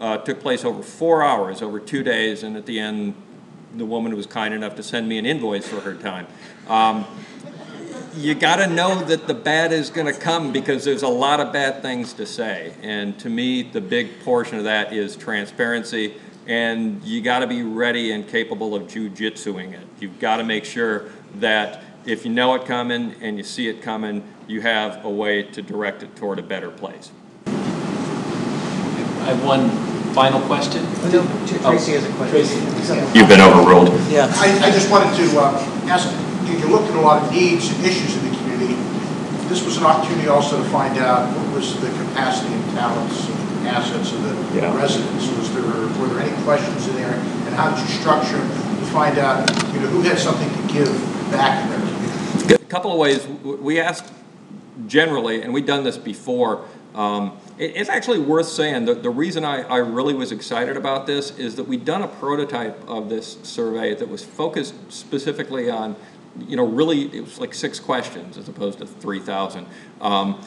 uh, 0.00 0.16
took 0.18 0.40
place 0.40 0.64
over 0.64 0.82
four 0.82 1.22
hours, 1.22 1.60
over 1.60 1.78
two 1.78 2.02
days, 2.02 2.42
and 2.42 2.56
at 2.56 2.64
the 2.64 2.80
end, 2.80 3.14
the 3.76 3.84
woman 3.84 4.12
who 4.12 4.16
was 4.16 4.26
kind 4.26 4.54
enough 4.54 4.76
to 4.76 4.82
send 4.82 5.08
me 5.08 5.18
an 5.18 5.26
invoice 5.26 5.66
for 5.66 5.80
her 5.80 5.94
time. 5.94 6.26
Um, 6.68 7.04
you 8.16 8.34
got 8.34 8.56
to 8.56 8.66
know 8.66 9.02
that 9.04 9.26
the 9.26 9.34
bad 9.34 9.72
is 9.72 9.90
going 9.90 10.06
to 10.06 10.18
come 10.18 10.52
because 10.52 10.84
there's 10.84 11.02
a 11.02 11.08
lot 11.08 11.40
of 11.40 11.52
bad 11.52 11.82
things 11.82 12.12
to 12.14 12.26
say. 12.26 12.74
And 12.82 13.18
to 13.20 13.28
me, 13.28 13.62
the 13.62 13.80
big 13.80 14.20
portion 14.20 14.58
of 14.58 14.64
that 14.64 14.92
is 14.92 15.16
transparency. 15.16 16.14
And 16.46 17.02
you 17.02 17.22
got 17.22 17.40
to 17.40 17.46
be 17.46 17.62
ready 17.62 18.12
and 18.12 18.28
capable 18.28 18.74
of 18.74 18.84
jujitsuing 18.84 19.72
it. 19.72 19.86
You've 19.98 20.18
got 20.20 20.36
to 20.36 20.44
make 20.44 20.64
sure 20.64 21.10
that 21.36 21.82
if 22.06 22.24
you 22.24 22.32
know 22.32 22.54
it 22.54 22.66
coming 22.66 23.14
and 23.20 23.38
you 23.38 23.44
see 23.44 23.68
it 23.68 23.82
coming, 23.82 24.22
you 24.46 24.60
have 24.60 25.04
a 25.04 25.10
way 25.10 25.42
to 25.42 25.62
direct 25.62 26.02
it 26.02 26.14
toward 26.16 26.38
a 26.38 26.42
better 26.42 26.70
place. 26.70 27.10
I 27.46 29.28
have 29.28 29.42
one 29.42 29.93
final 30.14 30.40
question. 30.46 30.86
Tracy 31.10 31.92
has 31.98 32.04
a 32.04 32.12
question. 32.14 32.30
Tracy. 32.30 33.18
You've 33.18 33.28
been 33.28 33.40
overruled. 33.42 33.88
Yeah. 34.08 34.30
I, 34.38 34.68
I 34.68 34.70
just 34.70 34.90
wanted 34.90 35.10
to 35.18 35.26
uh, 35.40 35.58
ask, 35.90 36.06
you 36.46 36.56
you 36.58 36.68
looked 36.68 36.88
at 36.88 36.96
a 36.96 37.00
lot 37.00 37.22
of 37.22 37.32
needs 37.32 37.68
and 37.70 37.84
issues 37.84 38.16
in 38.16 38.30
the 38.30 38.36
community. 38.38 38.74
This 39.48 39.64
was 39.64 39.76
an 39.76 39.84
opportunity 39.84 40.28
also 40.28 40.62
to 40.62 40.68
find 40.70 40.96
out 40.98 41.36
what 41.36 41.54
was 41.54 41.78
the 41.80 41.88
capacity 42.06 42.54
and 42.54 42.64
talents 42.72 43.28
and 43.28 43.68
assets 43.68 44.12
of 44.12 44.22
the 44.22 44.34
Yeah. 44.60 44.74
residents. 44.76 45.26
Was 45.36 45.52
there, 45.52 45.62
were 45.62 46.08
there 46.14 46.20
any 46.20 46.42
questions 46.44 46.86
in 46.88 46.94
there? 46.96 47.12
And 47.12 47.54
how 47.54 47.70
did 47.70 47.80
you 47.80 47.86
structure 48.00 48.38
to 48.38 48.84
find 48.94 49.18
out, 49.18 49.50
you 49.74 49.80
know, 49.80 49.88
who 49.88 50.00
had 50.02 50.18
something 50.18 50.48
to 50.48 50.72
give 50.72 50.88
back 51.32 51.64
in 51.64 51.70
their 51.70 51.80
community? 51.80 52.54
A 52.54 52.58
couple 52.68 52.92
of 52.92 52.98
ways. 52.98 53.26
We 53.26 53.80
asked 53.80 54.12
generally, 54.86 55.42
and 55.42 55.52
we've 55.52 55.66
done 55.66 55.82
this 55.84 55.96
before. 55.98 56.64
Um, 56.94 57.32
it, 57.32 57.43
it's 57.58 57.88
actually 57.88 58.18
worth 58.18 58.48
saying 58.48 58.86
that 58.86 59.02
the 59.02 59.10
reason 59.10 59.44
I, 59.44 59.62
I 59.62 59.78
really 59.78 60.14
was 60.14 60.32
excited 60.32 60.76
about 60.76 61.06
this 61.06 61.38
is 61.38 61.54
that 61.56 61.64
we'd 61.64 61.84
done 61.84 62.02
a 62.02 62.08
prototype 62.08 62.88
of 62.88 63.08
this 63.08 63.38
survey 63.42 63.94
that 63.94 64.08
was 64.08 64.24
focused 64.24 64.74
specifically 64.90 65.70
on, 65.70 65.94
you 66.48 66.56
know, 66.56 66.66
really, 66.66 67.02
it 67.16 67.20
was 67.20 67.38
like 67.38 67.54
six 67.54 67.78
questions 67.78 68.36
as 68.36 68.48
opposed 68.48 68.80
to 68.80 68.86
3,000. 68.86 69.66
Um, 70.00 70.44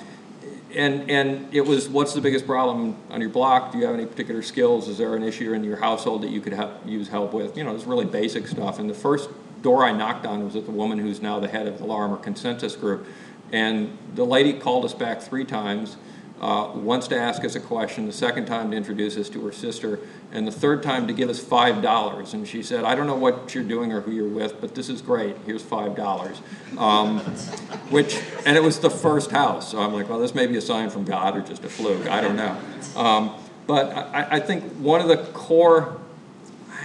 and, 0.75 1.09
and 1.09 1.53
it 1.53 1.61
was, 1.61 1.87
what's 1.87 2.13
the 2.13 2.19
biggest 2.19 2.45
problem 2.45 2.97
on 3.09 3.21
your 3.21 3.29
block? 3.29 3.71
Do 3.71 3.77
you 3.77 3.85
have 3.85 3.95
any 3.95 4.05
particular 4.05 4.41
skills? 4.41 4.89
Is 4.89 4.97
there 4.97 5.15
an 5.15 5.23
issue 5.23 5.53
in 5.53 5.63
your 5.63 5.77
household 5.77 6.23
that 6.23 6.29
you 6.29 6.41
could 6.41 6.57
use 6.85 7.07
help 7.07 7.31
with? 7.31 7.57
You 7.57 7.63
know, 7.63 7.73
it's 7.73 7.85
really 7.85 8.05
basic 8.05 8.47
stuff. 8.47 8.79
And 8.79 8.89
the 8.89 8.93
first 8.93 9.29
door 9.61 9.85
I 9.85 9.93
knocked 9.93 10.25
on 10.25 10.43
was 10.43 10.57
at 10.57 10.65
the 10.65 10.71
woman 10.71 10.99
who's 10.99 11.21
now 11.21 11.39
the 11.39 11.47
head 11.47 11.67
of 11.67 11.77
the 11.77 11.85
Larimer 11.85 12.17
Consensus 12.17 12.75
Group. 12.75 13.07
And 13.51 13.97
the 14.13 14.25
lady 14.25 14.53
called 14.53 14.83
us 14.83 14.93
back 14.93 15.21
three 15.21 15.45
times, 15.45 15.95
uh, 16.39 16.71
once 16.75 17.07
to 17.07 17.17
ask 17.17 17.43
us 17.43 17.55
a 17.55 17.59
question, 17.59 18.05
the 18.05 18.11
second 18.11 18.45
time 18.45 18.71
to 18.71 18.77
introduce 18.77 19.17
us 19.17 19.27
to 19.29 19.43
her 19.45 19.51
sister, 19.51 19.99
and 20.31 20.47
the 20.47 20.51
third 20.51 20.83
time 20.83 21.07
to 21.07 21.13
give 21.13 21.29
us 21.29 21.39
five 21.39 21.81
dollars. 21.81 22.33
And 22.33 22.47
she 22.47 22.61
said, 22.61 22.83
"I 22.83 22.93
don't 22.95 23.07
know 23.07 23.15
what 23.15 23.55
you're 23.55 23.63
doing 23.63 23.91
or 23.91 24.01
who 24.01 24.11
you're 24.11 24.27
with, 24.27 24.61
but 24.61 24.75
this 24.75 24.89
is 24.89 25.01
great. 25.01 25.35
Here's 25.45 25.63
five 25.63 25.95
dollars." 25.95 26.41
Um, 26.77 27.19
which, 27.89 28.19
and 28.45 28.55
it 28.55 28.61
was 28.61 28.79
the 28.79 28.89
first 28.89 29.31
house. 29.31 29.71
So 29.71 29.79
I'm 29.79 29.93
like, 29.93 30.09
well, 30.09 30.19
this 30.19 30.35
may 30.35 30.45
be 30.45 30.57
a 30.57 30.61
sign 30.61 30.89
from 30.89 31.05
God 31.05 31.35
or 31.35 31.41
just 31.41 31.63
a 31.63 31.69
fluke. 31.69 32.07
I 32.07 32.21
don't 32.21 32.35
know. 32.35 32.57
Um, 32.95 33.33
but 33.65 33.91
I, 33.91 34.27
I 34.31 34.39
think 34.39 34.63
one 34.75 35.01
of 35.01 35.07
the 35.07 35.17
core 35.17 35.97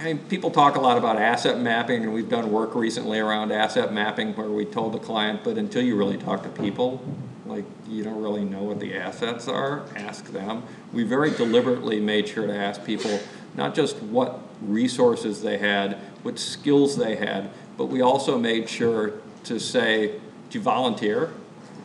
I 0.03 0.07
mean, 0.07 0.19
people 0.19 0.51
talk 0.51 0.75
a 0.75 0.81
lot 0.81 0.97
about 0.97 1.17
asset 1.17 1.59
mapping, 1.61 2.03
and 2.03 2.13
we've 2.13 2.27
done 2.27 2.51
work 2.51 2.75
recently 2.75 3.19
around 3.19 3.53
asset 3.53 3.93
mapping 3.93 4.33
where 4.33 4.49
we 4.49 4.65
told 4.65 4.93
the 4.93 4.99
client, 4.99 5.45
but 5.45 5.57
until 5.57 5.81
you 5.81 5.95
really 5.95 6.17
talk 6.17 6.43
to 6.43 6.49
people, 6.49 7.01
like 7.45 7.65
you 7.87 8.03
don't 8.03 8.21
really 8.21 8.45
know 8.45 8.63
what 8.63 8.79
the 8.79 8.95
assets 8.95 9.47
are, 9.47 9.85
ask 9.95 10.25
them. 10.31 10.63
We 10.91 11.03
very 11.03 11.31
deliberately 11.31 11.99
made 11.99 12.27
sure 12.27 12.47
to 12.47 12.55
ask 12.55 12.83
people 12.85 13.19
not 13.55 13.75
just 13.75 13.97
what 13.97 14.39
resources 14.61 15.41
they 15.41 15.57
had, 15.57 15.97
what 16.23 16.39
skills 16.39 16.97
they 16.97 17.15
had, 17.15 17.49
but 17.77 17.85
we 17.85 18.01
also 18.01 18.37
made 18.37 18.69
sure 18.69 19.13
to 19.43 19.59
say, 19.59 20.19
do 20.49 20.57
you 20.57 20.61
volunteer? 20.61 21.33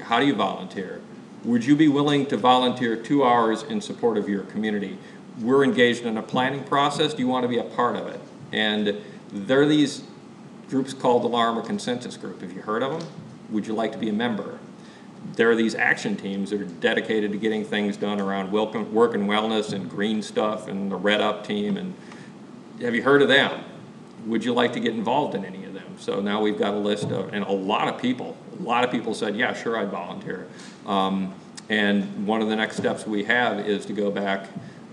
How 0.03 0.21
do 0.21 0.27
you 0.27 0.35
volunteer? 0.35 1.01
Would 1.45 1.65
you 1.65 1.77
be 1.77 1.89
willing 1.89 2.27
to 2.27 2.37
volunteer 2.37 2.97
two 2.97 3.25
hours 3.25 3.63
in 3.63 3.81
support 3.81 4.17
of 4.17 4.29
your 4.29 4.43
community? 4.45 4.99
We're 5.41 5.65
engaged 5.65 6.05
in 6.05 6.17
a 6.17 6.23
planning 6.23 6.65
process. 6.65 7.15
Do 7.15 7.21
you 7.21 7.29
want 7.29 7.45
to 7.45 7.49
be 7.49 7.59
a 7.59 7.65
part 7.65 7.97
of 7.97 8.07
it? 8.07 8.21
And 8.53 9.01
there 9.33 9.61
are 9.61 9.67
these 9.67 10.03
groups 10.69 10.93
called 10.93 11.23
the 11.23 11.29
Larimer 11.29 11.63
Consensus 11.63 12.17
Group. 12.17 12.41
Have 12.43 12.53
you 12.53 12.63
heard 12.63 12.83
of 12.83 12.99
them? 12.99 13.09
Would 13.51 13.67
you 13.67 13.73
like 13.73 13.93
to 13.93 13.99
be 13.99 14.09
a 14.09 14.13
member? 14.13 14.59
There 15.39 15.49
are 15.49 15.55
these 15.55 15.77
action 15.77 16.17
teams 16.17 16.51
that 16.51 16.61
are 16.61 16.65
dedicated 16.65 17.31
to 17.31 17.39
getting 17.39 17.65
things 17.65 17.97
done 17.97 18.21
around 18.21 18.51
work 18.51 18.75
and 18.75 18.89
wellness 18.93 19.73
and 19.73 19.89
green 19.89 20.21
stuff 20.21 20.67
and 20.67 20.91
the 20.91 20.97
Redd 20.97 21.21
Up 21.21 21.47
team. 21.47 21.77
And 21.77 21.95
have 22.81 22.93
you 22.93 23.05
heard 23.05 23.23
of 23.23 23.29
them? 23.29 23.63
Would 24.27 24.45
you 24.45 24.53
like 24.53 24.73
to 24.73 24.81
get 24.81 24.95
involved 24.95 25.37
in 25.37 25.45
any 25.45 25.65
of 25.65 25.75
them? 25.75 25.95
So 25.97 26.21
now 26.21 26.43
we've 26.43 26.59
got 26.59 26.75
a 26.75 26.79
list 26.79 27.13
of, 27.13 27.33
and 27.33 27.45
a 27.45 27.53
lot 27.53 27.87
of 27.87 28.01
people, 28.03 28.37
a 28.59 28.63
lot 28.63 28.83
of 28.83 28.91
people 28.91 29.15
said, 29.15 29.37
yeah, 29.37 29.55
sure, 29.55 29.79
I'd 29.79 29.93
volunteer. 29.93 30.49
Um, 30.87 31.33
and 31.69 32.27
one 32.27 32.43
of 32.43 32.49
the 32.49 32.57
next 32.57 32.77
steps 32.77 33.07
we 33.07 33.23
have 33.23 33.61
is 33.61 33.87
to 33.87 33.93
go 33.93 34.11
back, 34.11 34.49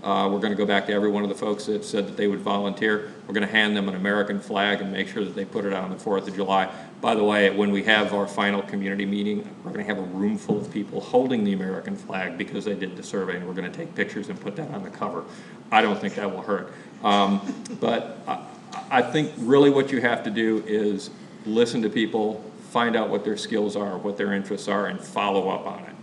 uh, 0.06 0.28
we're 0.28 0.38
gonna 0.38 0.54
go 0.54 0.64
back 0.64 0.86
to 0.86 0.92
every 0.92 1.10
one 1.10 1.24
of 1.24 1.28
the 1.28 1.34
folks 1.34 1.66
that 1.66 1.84
said 1.84 2.06
that 2.06 2.16
they 2.16 2.28
would 2.28 2.38
volunteer. 2.38 3.10
We're 3.26 3.34
gonna 3.34 3.48
hand 3.48 3.76
them 3.76 3.88
an 3.88 3.96
American 3.96 4.38
flag 4.38 4.80
and 4.80 4.92
make 4.92 5.08
sure 5.08 5.24
that 5.24 5.34
they 5.34 5.44
put 5.44 5.64
it 5.64 5.72
out 5.72 5.82
on 5.82 5.90
the 5.90 5.98
Fourth 5.98 6.28
of 6.28 6.36
July. 6.36 6.72
By 7.00 7.16
the 7.16 7.24
way, 7.24 7.50
when 7.50 7.72
we 7.72 7.82
have 7.82 8.14
our 8.14 8.28
final 8.28 8.62
community 8.62 9.04
meeting, 9.04 9.52
we're 9.64 9.72
gonna 9.72 9.82
have 9.82 9.98
a 9.98 10.02
room 10.02 10.38
full 10.38 10.60
of 10.60 10.72
people 10.72 11.00
holding 11.00 11.42
the 11.42 11.54
American 11.54 11.96
flag 11.96 12.38
because 12.38 12.66
they 12.66 12.74
did 12.74 12.96
the 12.96 13.02
survey, 13.02 13.36
and 13.36 13.48
we're 13.48 13.54
gonna 13.54 13.68
take 13.68 13.96
pictures 13.96 14.28
and 14.28 14.40
put 14.40 14.54
that 14.54 14.70
on 14.70 14.84
the 14.84 14.90
cover. 14.90 15.24
I 15.72 15.82
don't 15.82 16.00
think 16.00 16.14
that 16.14 16.30
will 16.30 16.42
hurt. 16.42 16.72
Um, 17.02 17.40
but 17.80 18.18
I, 18.28 18.44
I 18.90 19.02
think 19.02 19.32
really 19.38 19.70
what 19.70 19.90
you 19.90 20.00
have 20.02 20.22
to 20.22 20.30
do 20.30 20.62
is 20.68 21.10
listen 21.46 21.82
to 21.82 21.90
people, 21.90 22.44
find 22.70 22.94
out 22.94 23.08
what 23.08 23.24
their 23.24 23.36
skills 23.36 23.74
are, 23.74 23.98
what 23.98 24.16
their 24.16 24.32
interests 24.32 24.68
are, 24.68 24.86
and 24.86 25.00
follow 25.00 25.48
up 25.48 25.66
on 25.66 25.80
it. 25.80 25.96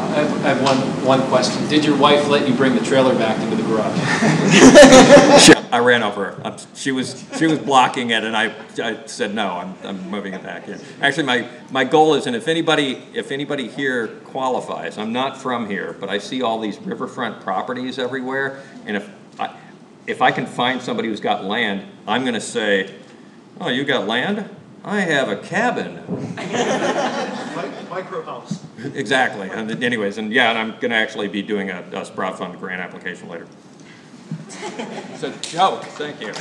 I 0.00 0.14
have, 0.14 0.44
I 0.44 0.48
have 0.54 0.62
one, 0.62 0.76
one 1.04 1.28
question. 1.28 1.66
Did 1.68 1.84
your 1.84 1.96
wife 1.96 2.28
let 2.28 2.48
you 2.48 2.54
bring 2.54 2.74
the 2.74 2.80
trailer 2.84 3.14
back 3.14 3.40
into 3.40 3.56
the 3.56 3.62
garage? 3.62 3.96
I 5.72 5.78
ran 5.78 6.02
over 6.02 6.32
her. 6.32 6.44
I'm- 6.46 6.56
She 6.74 6.90
was, 6.92 7.24
she 7.38 7.46
was 7.46 7.58
blocking 7.58 8.10
it, 8.10 8.24
and 8.24 8.36
I, 8.36 8.52
I 8.82 9.06
said, 9.06 9.34
no, 9.34 9.48
I'm, 9.52 9.74
I'm 9.84 10.10
moving 10.10 10.34
it 10.34 10.42
back. 10.42 10.66
Yeah. 10.66 10.78
Actually, 11.00 11.24
my, 11.24 11.48
my 11.70 11.84
goal 11.84 12.14
is, 12.14 12.26
and 12.26 12.34
if 12.34 12.48
anybody, 12.48 13.02
if 13.14 13.30
anybody 13.30 13.68
here 13.68 14.08
qualifies, 14.24 14.98
I'm 14.98 15.12
not 15.12 15.36
from 15.40 15.68
here, 15.68 15.96
but 16.00 16.08
I 16.08 16.18
see 16.18 16.42
all 16.42 16.58
these 16.58 16.78
riverfront 16.78 17.40
properties 17.42 17.98
everywhere, 17.98 18.62
and 18.86 18.96
if 18.96 19.08
I, 19.38 19.56
if 20.06 20.22
I 20.22 20.32
can 20.32 20.46
find 20.46 20.80
somebody 20.82 21.08
who's 21.08 21.20
got 21.20 21.44
land, 21.44 21.86
I'm 22.08 22.24
gonna 22.24 22.40
say, 22.40 22.92
oh, 23.60 23.68
you 23.68 23.84
got 23.84 24.08
land? 24.08 24.48
I 24.84 25.00
have 25.00 25.28
a 25.28 25.36
cabin. 25.36 26.02
Micro 27.90 28.22
house. 28.22 28.64
Exactly, 28.94 29.50
and 29.50 29.82
anyways, 29.82 30.16
and 30.16 30.32
yeah, 30.32 30.50
and 30.50 30.58
I'm 30.58 30.78
gonna 30.80 30.94
actually 30.94 31.28
be 31.28 31.42
doing 31.42 31.70
a, 31.70 31.84
a 31.92 32.04
Sprout 32.04 32.38
Fund 32.38 32.58
grant 32.58 32.80
application 32.80 33.28
later. 33.28 33.46
It's 35.12 35.22
a 35.22 35.30
joke, 35.50 35.84
thank 35.84 36.20
you. 36.20 36.32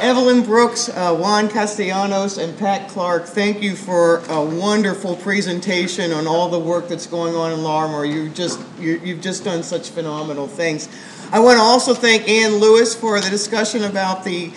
Evelyn 0.00 0.42
Brooks, 0.42 0.90
uh, 0.90 1.16
Juan 1.16 1.48
Castellanos, 1.48 2.36
and 2.36 2.56
Pat 2.58 2.90
Clark, 2.90 3.24
thank 3.24 3.62
you 3.62 3.74
for 3.74 4.18
a 4.28 4.44
wonderful 4.44 5.16
presentation 5.16 6.12
on 6.12 6.26
all 6.26 6.50
the 6.50 6.58
work 6.58 6.86
that's 6.88 7.06
going 7.06 7.34
on 7.34 7.50
in 7.52 7.62
Larimer. 7.62 8.04
You 8.04 8.28
just, 8.28 8.60
you, 8.78 9.00
you've 9.02 9.22
just 9.22 9.42
done 9.42 9.62
such 9.62 9.88
phenomenal 9.88 10.48
things. 10.48 10.90
I 11.32 11.40
want 11.40 11.56
to 11.56 11.62
also 11.62 11.94
thank 11.94 12.28
Ann 12.28 12.56
Lewis 12.56 12.94
for 12.94 13.18
the 13.20 13.30
discussion 13.30 13.84
about 13.84 14.22
the 14.22 14.52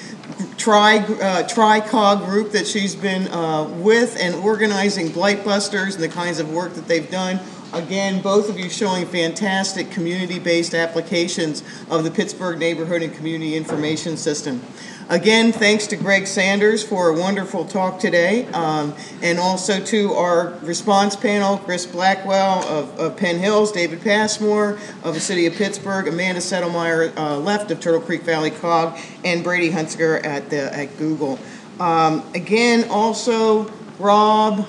tri, 0.57 0.97
uh, 0.97 1.47
tri-cog 1.47 2.25
group 2.25 2.51
that 2.51 2.67
she's 2.67 2.93
been 2.93 3.29
uh, 3.29 3.63
with 3.63 4.17
and 4.19 4.35
organizing 4.35 5.09
Blight 5.09 5.45
Busters 5.45 5.95
and 5.95 6.03
the 6.03 6.09
kinds 6.09 6.39
of 6.39 6.51
work 6.51 6.73
that 6.73 6.87
they've 6.87 7.09
done. 7.09 7.39
Again, 7.71 8.21
both 8.21 8.49
of 8.49 8.59
you 8.59 8.69
showing 8.69 9.05
fantastic 9.05 9.91
community-based 9.91 10.73
applications 10.73 11.63
of 11.89 12.03
the 12.03 12.11
Pittsburgh 12.11 12.59
Neighborhood 12.59 13.03
and 13.03 13.13
Community 13.13 13.55
Information 13.55 14.17
System. 14.17 14.61
Again, 15.09 15.51
thanks 15.51 15.87
to 15.87 15.95
Greg 15.95 16.27
Sanders 16.27 16.83
for 16.83 17.09
a 17.09 17.19
wonderful 17.19 17.65
talk 17.65 17.99
today, 17.99 18.45
um, 18.49 18.93
and 19.23 19.39
also 19.39 19.83
to 19.85 20.13
our 20.13 20.53
response 20.61 21.15
panel, 21.15 21.57
Chris 21.57 21.87
Blackwell 21.87 22.63
of, 22.65 22.99
of 22.99 23.17
Penn 23.17 23.39
Hills, 23.39 23.71
David 23.71 24.03
Passmore 24.03 24.77
of 25.03 25.15
the 25.15 25.19
City 25.19 25.47
of 25.47 25.55
Pittsburgh, 25.55 26.07
Amanda 26.07 26.39
Settlemeyer 26.39 27.11
uh, 27.17 27.39
left 27.39 27.71
of 27.71 27.79
Turtle 27.79 28.01
Creek 28.01 28.21
Valley 28.21 28.51
Cog, 28.51 28.99
and 29.25 29.43
Brady 29.43 29.71
Hunziker 29.71 30.23
at 30.23 30.51
the 30.51 30.71
at 30.77 30.95
Google. 30.99 31.39
Um, 31.79 32.23
again, 32.35 32.87
also 32.91 33.63
Rob, 33.97 34.67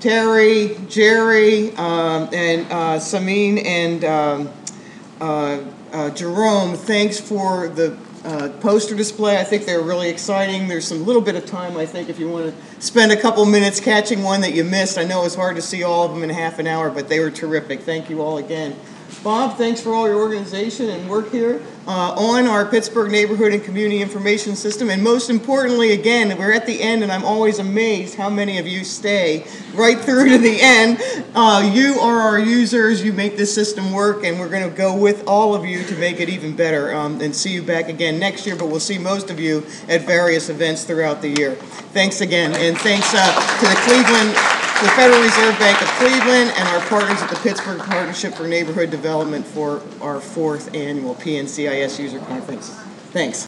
Terry, 0.00 0.76
Jerry, 0.90 1.74
um, 1.76 2.28
and 2.30 2.70
uh, 2.70 2.98
Samin 2.98 3.64
and 3.64 4.04
um, 4.04 4.50
uh, 5.18 5.64
uh, 5.92 6.10
Jerome, 6.10 6.74
thanks 6.74 7.18
for 7.18 7.68
the 7.68 7.96
uh, 8.24 8.48
poster 8.60 8.94
display. 8.94 9.38
I 9.38 9.44
think 9.44 9.66
they're 9.66 9.82
really 9.82 10.08
exciting. 10.08 10.66
There's 10.66 10.86
some 10.86 11.04
little 11.04 11.22
bit 11.22 11.34
of 11.34 11.44
time, 11.46 11.76
I 11.76 11.86
think, 11.86 12.08
if 12.08 12.18
you 12.18 12.28
want 12.28 12.54
to 12.54 12.82
spend 12.82 13.12
a 13.12 13.20
couple 13.20 13.44
minutes 13.44 13.80
catching 13.80 14.22
one 14.22 14.40
that 14.40 14.54
you 14.54 14.64
missed. 14.64 14.96
I 14.96 15.04
know 15.04 15.20
it 15.20 15.24
was 15.24 15.34
hard 15.34 15.56
to 15.56 15.62
see 15.62 15.82
all 15.82 16.04
of 16.04 16.12
them 16.12 16.22
in 16.22 16.30
half 16.30 16.58
an 16.58 16.66
hour, 16.66 16.90
but 16.90 17.08
they 17.08 17.20
were 17.20 17.30
terrific. 17.30 17.80
Thank 17.80 18.08
you 18.08 18.22
all 18.22 18.38
again. 18.38 18.76
Bob, 19.22 19.56
thanks 19.56 19.80
for 19.80 19.94
all 19.94 20.06
your 20.06 20.18
organization 20.18 20.90
and 20.90 21.08
work 21.08 21.30
here 21.30 21.62
uh, 21.86 22.12
on 22.12 22.46
our 22.46 22.66
Pittsburgh 22.66 23.10
Neighborhood 23.10 23.52
and 23.52 23.62
Community 23.62 24.02
Information 24.02 24.54
System. 24.54 24.90
And 24.90 25.02
most 25.02 25.30
importantly, 25.30 25.92
again, 25.92 26.36
we're 26.38 26.52
at 26.52 26.66
the 26.66 26.82
end, 26.82 27.02
and 27.02 27.10
I'm 27.10 27.24
always 27.24 27.58
amazed 27.58 28.16
how 28.16 28.28
many 28.28 28.58
of 28.58 28.66
you 28.66 28.84
stay 28.84 29.46
right 29.74 29.98
through 29.98 30.28
to 30.30 30.38
the 30.38 30.58
end. 30.60 31.00
Uh, 31.34 31.70
you 31.72 31.98
are 32.00 32.18
our 32.18 32.38
users. 32.38 33.02
You 33.02 33.12
make 33.12 33.36
this 33.36 33.54
system 33.54 33.92
work, 33.92 34.24
and 34.24 34.38
we're 34.38 34.50
going 34.50 34.68
to 34.68 34.76
go 34.76 34.94
with 34.94 35.26
all 35.26 35.54
of 35.54 35.64
you 35.64 35.84
to 35.84 35.96
make 35.96 36.20
it 36.20 36.28
even 36.28 36.54
better 36.54 36.94
um, 36.94 37.20
and 37.20 37.34
see 37.34 37.52
you 37.52 37.62
back 37.62 37.88
again 37.88 38.18
next 38.18 38.46
year. 38.46 38.56
But 38.56 38.66
we'll 38.66 38.80
see 38.80 38.98
most 38.98 39.30
of 39.30 39.40
you 39.40 39.64
at 39.88 40.02
various 40.02 40.48
events 40.48 40.84
throughout 40.84 41.22
the 41.22 41.28
year. 41.28 41.54
Thanks 41.54 42.20
again, 42.20 42.54
and 42.54 42.76
thanks 42.78 43.10
uh, 43.14 43.58
to 43.60 43.66
the 43.68 43.76
Cleveland 43.86 44.53
the 44.82 44.90
Federal 44.90 45.22
Reserve 45.22 45.58
Bank 45.58 45.80
of 45.80 45.88
Cleveland 45.98 46.52
and 46.56 46.68
our 46.68 46.80
partners 46.88 47.22
at 47.22 47.30
the 47.30 47.36
Pittsburgh 47.36 47.78
Partnership 47.78 48.34
for 48.34 48.46
Neighborhood 48.46 48.90
Development 48.90 49.46
for 49.46 49.80
our 50.00 50.20
fourth 50.20 50.74
annual 50.74 51.14
PNCIS 51.14 51.98
User 51.98 52.18
Conference. 52.20 52.70
Thanks. 53.12 53.42